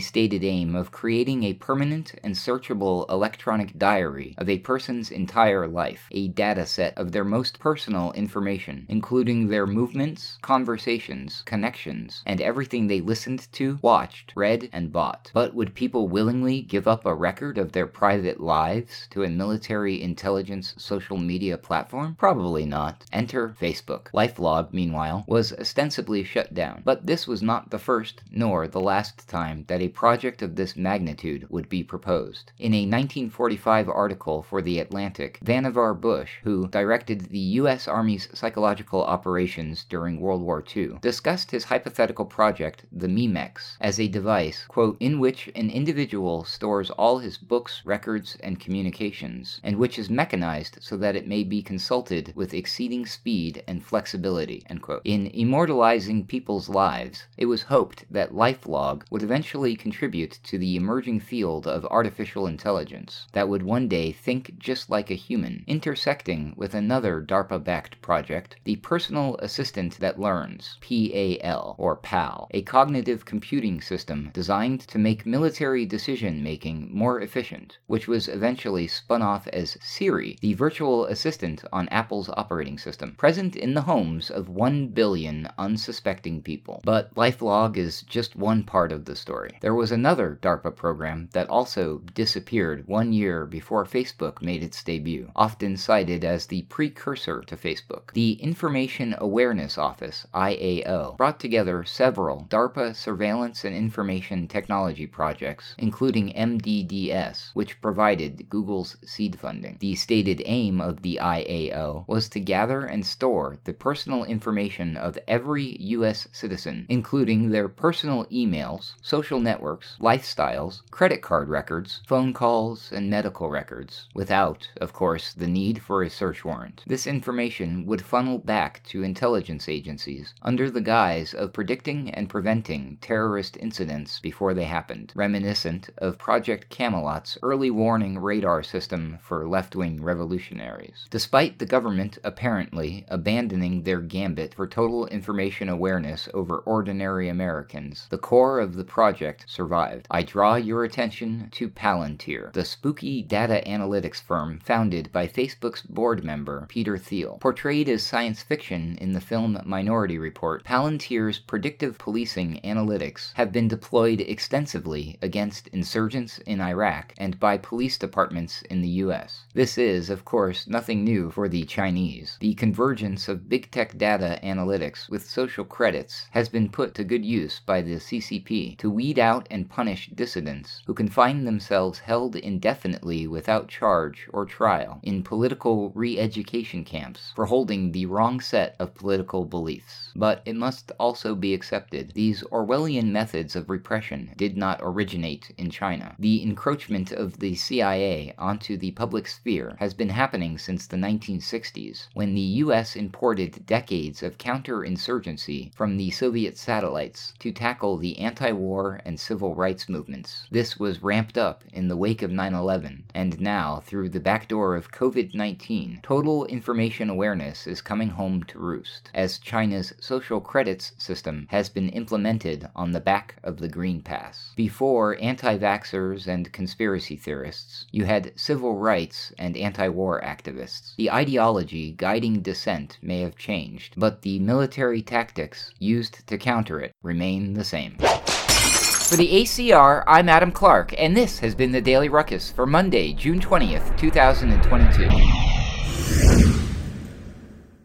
stated 0.00 0.44
aim 0.44 0.76
of 0.76 0.92
creating 0.92 1.42
a 1.42 1.54
permanent 1.54 2.14
and 2.22 2.34
searchable 2.34 3.10
electronic 3.10 3.78
diary 3.78 4.34
of 4.36 4.50
a 4.50 4.58
person's 4.58 5.10
entire 5.10 5.66
life, 5.66 6.08
a 6.10 6.28
data 6.28 6.66
set 6.66 6.96
of 6.98 7.12
their 7.12 7.24
most 7.24 7.58
personal 7.58 8.12
information, 8.12 8.84
including 8.90 9.48
their 9.48 9.66
movements, 9.66 10.36
conversations, 10.42 11.42
connections, 11.46 12.22
and 12.26 12.42
everything 12.42 12.86
they 12.86 13.00
listened 13.00 13.50
to, 13.52 13.78
watched, 13.80 14.25
read, 14.34 14.68
and 14.72 14.92
bought. 14.92 15.30
But 15.34 15.54
would 15.54 15.74
people 15.74 16.08
willingly 16.08 16.62
give 16.62 16.88
up 16.88 17.06
a 17.06 17.14
record 17.14 17.58
of 17.58 17.72
their 17.72 17.86
private 17.86 18.40
lives 18.40 19.06
to 19.10 19.22
a 19.22 19.28
military 19.28 20.02
intelligence 20.02 20.74
social 20.76 21.16
media 21.16 21.58
platform? 21.58 22.16
Probably 22.18 22.66
not. 22.66 23.04
Enter 23.12 23.54
Facebook. 23.60 24.10
Lifelog, 24.12 24.72
meanwhile, 24.72 25.24
was 25.28 25.52
ostensibly 25.52 26.24
shut 26.24 26.54
down. 26.54 26.82
But 26.84 27.06
this 27.06 27.26
was 27.26 27.42
not 27.42 27.70
the 27.70 27.78
first 27.78 28.22
nor 28.30 28.66
the 28.66 28.80
last 28.80 29.28
time 29.28 29.64
that 29.68 29.80
a 29.80 29.88
project 29.88 30.42
of 30.42 30.56
this 30.56 30.76
magnitude 30.76 31.46
would 31.50 31.68
be 31.68 31.82
proposed. 31.82 32.52
In 32.58 32.72
a 32.72 32.86
1945 32.86 33.88
article 33.88 34.42
for 34.42 34.62
The 34.62 34.78
Atlantic, 34.80 35.38
Vannevar 35.44 36.00
Bush, 36.00 36.38
who 36.42 36.68
directed 36.68 37.30
the 37.30 37.38
U.S. 37.38 37.86
Army's 37.86 38.28
psychological 38.32 39.04
operations 39.04 39.84
during 39.88 40.20
World 40.20 40.42
War 40.42 40.64
II, 40.74 40.98
discussed 41.00 41.50
his 41.50 41.64
hypothetical 41.64 42.24
project, 42.24 42.84
the 42.92 43.08
Memex, 43.08 43.76
as 43.80 43.98
a 43.98 44.05
device, 44.08 44.64
quote, 44.68 44.96
in 45.00 45.18
which 45.18 45.50
an 45.54 45.70
individual 45.70 46.44
stores 46.44 46.90
all 46.90 47.18
his 47.18 47.38
books, 47.38 47.82
records, 47.84 48.36
and 48.42 48.60
communications, 48.60 49.60
and 49.62 49.76
which 49.76 49.98
is 49.98 50.08
mechanized 50.08 50.78
so 50.80 50.96
that 50.96 51.16
it 51.16 51.26
may 51.26 51.42
be 51.42 51.62
consulted 51.62 52.32
with 52.34 52.54
exceeding 52.54 53.04
speed 53.04 53.62
and 53.66 53.84
flexibility, 53.84 54.62
end 54.68 54.82
quote. 54.82 55.02
In 55.04 55.26
immortalizing 55.28 56.26
people's 56.26 56.68
lives, 56.68 57.26
it 57.36 57.46
was 57.46 57.62
hoped 57.62 58.04
that 58.10 58.32
LifeLog 58.32 59.02
would 59.10 59.22
eventually 59.22 59.76
contribute 59.76 60.38
to 60.44 60.58
the 60.58 60.76
emerging 60.76 61.20
field 61.20 61.66
of 61.66 61.84
artificial 61.86 62.46
intelligence 62.46 63.26
that 63.32 63.48
would 63.48 63.62
one 63.62 63.88
day 63.88 64.12
think 64.12 64.58
just 64.58 64.88
like 64.88 65.10
a 65.10 65.14
human, 65.14 65.64
intersecting 65.66 66.54
with 66.56 66.74
another 66.74 67.20
DARPA-backed 67.20 68.00
project, 68.00 68.56
the 68.64 68.76
Personal 68.76 69.36
Assistant 69.40 69.98
That 69.98 70.20
Learns, 70.20 70.78
PAL, 70.80 71.74
or 71.78 71.96
PAL, 71.96 72.48
a 72.52 72.62
cognitive 72.62 73.24
computing 73.24 73.80
system 73.80 73.95
system 73.96 74.30
designed 74.34 74.80
to 74.80 74.98
make 74.98 75.24
military 75.24 75.86
decision 75.86 76.42
making 76.42 76.90
more 76.92 77.18
efficient, 77.22 77.78
which 77.86 78.06
was 78.06 78.28
eventually 78.28 78.86
spun 78.86 79.22
off 79.22 79.48
as 79.48 79.78
Siri, 79.80 80.36
the 80.42 80.52
virtual 80.52 81.06
assistant 81.06 81.64
on 81.72 81.88
Apple's 81.88 82.28
operating 82.28 82.76
system, 82.76 83.14
present 83.14 83.56
in 83.56 83.72
the 83.72 83.86
homes 83.92 84.28
of 84.30 84.50
1 84.50 84.88
billion 84.88 85.48
unsuspecting 85.56 86.42
people. 86.42 86.82
But 86.84 87.14
Lifelog 87.14 87.78
is 87.78 88.02
just 88.02 88.36
one 88.36 88.64
part 88.64 88.92
of 88.92 89.06
the 89.06 89.16
story. 89.16 89.56
There 89.62 89.74
was 89.74 89.92
another 89.92 90.38
DARPA 90.42 90.76
program 90.76 91.30
that 91.32 91.48
also 91.48 92.02
disappeared 92.12 92.86
one 92.86 93.14
year 93.14 93.46
before 93.46 93.86
Facebook 93.86 94.42
made 94.42 94.62
its 94.62 94.84
debut, 94.84 95.30
often 95.34 95.78
cited 95.78 96.22
as 96.22 96.44
the 96.44 96.62
precursor 96.62 97.40
to 97.46 97.56
Facebook. 97.56 98.12
The 98.12 98.32
Information 98.32 99.14
Awareness 99.16 99.78
Office, 99.78 100.26
IAO, 100.34 101.16
brought 101.16 101.40
together 101.40 101.82
several 101.84 102.46
DARPA 102.50 102.94
surveillance 102.94 103.64
and 103.64 103.85
information 103.86 104.48
technology 104.48 105.06
projects, 105.06 105.76
including 105.78 106.32
MDDS, 106.32 107.50
which 107.54 107.80
provided 107.80 108.48
Google's 108.50 108.96
seed 109.04 109.38
funding. 109.38 109.76
The 109.78 109.94
stated 109.94 110.42
aim 110.44 110.80
of 110.80 111.02
the 111.02 111.20
IAO 111.22 112.04
was 112.08 112.28
to 112.30 112.40
gather 112.40 112.80
and 112.84 113.06
store 113.06 113.58
the 113.62 113.72
personal 113.72 114.24
information 114.24 114.96
of 114.96 115.16
every 115.28 115.76
U.S. 115.96 116.26
citizen, 116.32 116.84
including 116.88 117.50
their 117.50 117.68
personal 117.68 118.24
emails, 118.24 118.94
social 119.02 119.38
networks, 119.38 119.96
lifestyles, 120.00 120.82
credit 120.90 121.22
card 121.22 121.48
records, 121.48 122.00
phone 122.08 122.32
calls, 122.32 122.90
and 122.90 123.08
medical 123.08 123.48
records, 123.48 124.08
without, 124.14 124.68
of 124.80 124.92
course, 124.92 125.32
the 125.32 125.46
need 125.46 125.80
for 125.80 126.02
a 126.02 126.10
search 126.10 126.44
warrant. 126.44 126.82
This 126.88 127.06
information 127.06 127.86
would 127.86 128.02
funnel 128.02 128.38
back 128.38 128.82
to 128.88 129.04
intelligence 129.04 129.68
agencies 129.68 130.34
under 130.42 130.68
the 130.72 130.80
guise 130.80 131.32
of 131.32 131.52
predicting 131.52 132.10
and 132.10 132.28
preventing 132.28 132.98
terrorist 133.00 133.56
incidents 133.60 133.75
before 134.22 134.54
they 134.54 134.64
happened, 134.64 135.12
reminiscent 135.14 135.90
of 135.98 136.18
Project 136.18 136.70
Camelot's 136.70 137.36
early 137.42 137.70
warning 137.70 138.18
radar 138.18 138.62
system 138.62 139.18
for 139.20 139.46
left 139.46 139.76
wing 139.76 140.02
revolutionaries. 140.02 141.06
Despite 141.10 141.58
the 141.58 141.66
government 141.66 142.18
apparently 142.24 143.04
abandoning 143.08 143.82
their 143.82 144.00
gambit 144.00 144.54
for 144.54 144.66
total 144.66 145.06
information 145.08 145.68
awareness 145.68 146.28
over 146.32 146.58
ordinary 146.58 147.28
Americans, 147.28 148.06
the 148.10 148.18
core 148.18 148.60
of 148.60 148.76
the 148.76 148.84
project 148.84 149.44
survived. 149.46 150.06
I 150.10 150.22
draw 150.22 150.56
your 150.56 150.84
attention 150.84 151.48
to 151.52 151.68
Palantir, 151.68 152.52
the 152.52 152.64
spooky 152.64 153.22
data 153.22 153.62
analytics 153.66 154.20
firm 154.22 154.58
founded 154.60 155.12
by 155.12 155.26
Facebook's 155.26 155.82
board 155.82 156.24
member 156.24 156.66
Peter 156.68 156.96
Thiel. 156.96 157.38
Portrayed 157.40 157.88
as 157.88 158.02
science 158.02 158.42
fiction 158.42 158.96
in 159.00 159.12
the 159.12 159.20
film 159.20 159.60
Minority 159.64 160.18
Report, 160.18 160.64
Palantir's 160.64 161.38
predictive 161.38 161.98
policing 161.98 162.60
analytics 162.64 163.32
have 163.34 163.52
been 163.66 163.78
deployed 163.80 164.20
extensively 164.20 165.18
against 165.20 165.66
insurgents 165.68 166.38
in 166.46 166.60
Iraq 166.60 167.12
and 167.18 167.40
by 167.40 167.58
police 167.58 167.98
departments 167.98 168.62
in 168.70 168.80
the 168.80 169.02
US. 169.02 169.44
This 169.54 169.76
is, 169.76 170.08
of 170.08 170.24
course, 170.24 170.68
nothing 170.68 171.02
new 171.02 171.30
for 171.32 171.48
the 171.48 171.64
Chinese. 171.64 172.36
The 172.38 172.54
convergence 172.54 173.26
of 173.26 173.48
big 173.48 173.72
tech 173.72 173.98
data 173.98 174.38
analytics 174.44 175.10
with 175.10 175.28
social 175.28 175.64
credits 175.64 176.28
has 176.30 176.48
been 176.48 176.68
put 176.68 176.94
to 176.94 177.02
good 177.02 177.24
use 177.24 177.58
by 177.58 177.82
the 177.82 177.96
CCP 177.96 178.78
to 178.78 178.88
weed 178.88 179.18
out 179.18 179.48
and 179.50 179.68
punish 179.68 180.10
dissidents 180.14 180.82
who 180.86 180.94
can 180.94 181.08
find 181.08 181.44
themselves 181.44 181.98
held 181.98 182.36
indefinitely 182.36 183.26
without 183.26 183.66
charge 183.66 184.28
or 184.32 184.44
trial 184.44 185.00
in 185.02 185.24
political 185.24 185.90
re 185.90 186.20
education 186.20 186.84
camps 186.84 187.32
for 187.34 187.46
holding 187.46 187.90
the 187.90 188.06
wrong 188.06 188.38
set 188.38 188.76
of 188.78 188.94
political 188.94 189.44
beliefs. 189.44 190.12
But 190.14 190.42
it 190.44 190.54
must 190.54 190.92
also 191.00 191.34
be 191.34 191.52
accepted 191.52 192.12
these 192.14 192.44
Orwellian 192.52 193.10
methods 193.10 193.55
of 193.56 193.68
repression 193.68 194.30
did 194.36 194.56
not 194.56 194.78
originate 194.82 195.50
in 195.58 195.70
China. 195.70 196.14
The 196.18 196.42
encroachment 196.42 197.10
of 197.10 197.40
the 197.40 197.54
CIA 197.54 198.34
onto 198.38 198.76
the 198.76 198.92
public 198.92 199.26
sphere 199.26 199.76
has 199.78 199.94
been 199.94 200.10
happening 200.10 200.58
since 200.58 200.86
the 200.86 200.96
1960s, 200.96 202.06
when 202.14 202.34
the 202.34 202.40
US 202.62 202.94
imported 202.94 203.66
decades 203.66 204.22
of 204.22 204.38
counterinsurgency 204.38 205.74
from 205.74 205.96
the 205.96 206.10
Soviet 206.10 206.56
satellites 206.56 207.34
to 207.38 207.50
tackle 207.50 207.96
the 207.96 208.18
anti 208.18 208.52
war 208.52 209.00
and 209.04 209.18
civil 209.18 209.54
rights 209.54 209.88
movements. 209.88 210.46
This 210.50 210.78
was 210.78 211.02
ramped 211.02 211.38
up 211.38 211.64
in 211.72 211.88
the 211.88 211.96
wake 211.96 212.22
of 212.22 212.30
9 212.30 212.54
11, 212.54 213.04
and 213.14 213.40
now, 213.40 213.82
through 213.84 214.10
the 214.10 214.20
back 214.20 214.48
door 214.48 214.76
of 214.76 214.92
COVID 214.92 215.34
19, 215.34 216.00
total 216.02 216.44
information 216.46 217.08
awareness 217.08 217.66
is 217.66 217.80
coming 217.80 218.10
home 218.10 218.42
to 218.44 218.58
roost, 218.58 219.10
as 219.14 219.38
China's 219.38 219.92
social 220.00 220.40
credits 220.40 220.92
system 220.98 221.46
has 221.50 221.68
been 221.68 221.88
implemented 221.90 222.68
on 222.74 222.92
the 222.92 223.00
back 223.00 223.36
of 223.46 223.58
the 223.58 223.68
Green 223.68 224.02
Pass. 224.02 224.52
Before 224.56 225.16
anti 225.20 225.56
vaxxers 225.56 226.26
and 226.26 226.52
conspiracy 226.52 227.16
theorists, 227.16 227.86
you 227.92 228.04
had 228.04 228.32
civil 228.36 228.76
rights 228.76 229.32
and 229.38 229.56
anti 229.56 229.88
war 229.88 230.20
activists. 230.20 230.94
The 230.96 231.10
ideology 231.10 231.92
guiding 231.92 232.42
dissent 232.42 232.98
may 233.00 233.20
have 233.20 233.36
changed, 233.36 233.94
but 233.96 234.22
the 234.22 234.38
military 234.40 235.00
tactics 235.00 235.72
used 235.78 236.26
to 236.26 236.36
counter 236.36 236.80
it 236.80 236.92
remain 237.02 237.54
the 237.54 237.64
same. 237.64 237.96
For 237.96 239.16
the 239.16 239.42
ACR, 239.42 240.02
I'm 240.08 240.28
Adam 240.28 240.50
Clark, 240.50 240.92
and 240.98 241.16
this 241.16 241.38
has 241.38 241.54
been 241.54 241.70
the 241.70 241.80
Daily 241.80 242.08
Ruckus 242.08 242.50
for 242.50 242.66
Monday, 242.66 243.12
June 243.12 243.38
20th, 243.38 243.96
2022. 243.96 245.08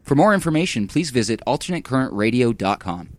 For 0.01 0.15
more 0.15 0.33
information, 0.33 0.87
please 0.87 1.11
visit 1.11 1.39
alternatecurrentradio.com. 1.45 3.09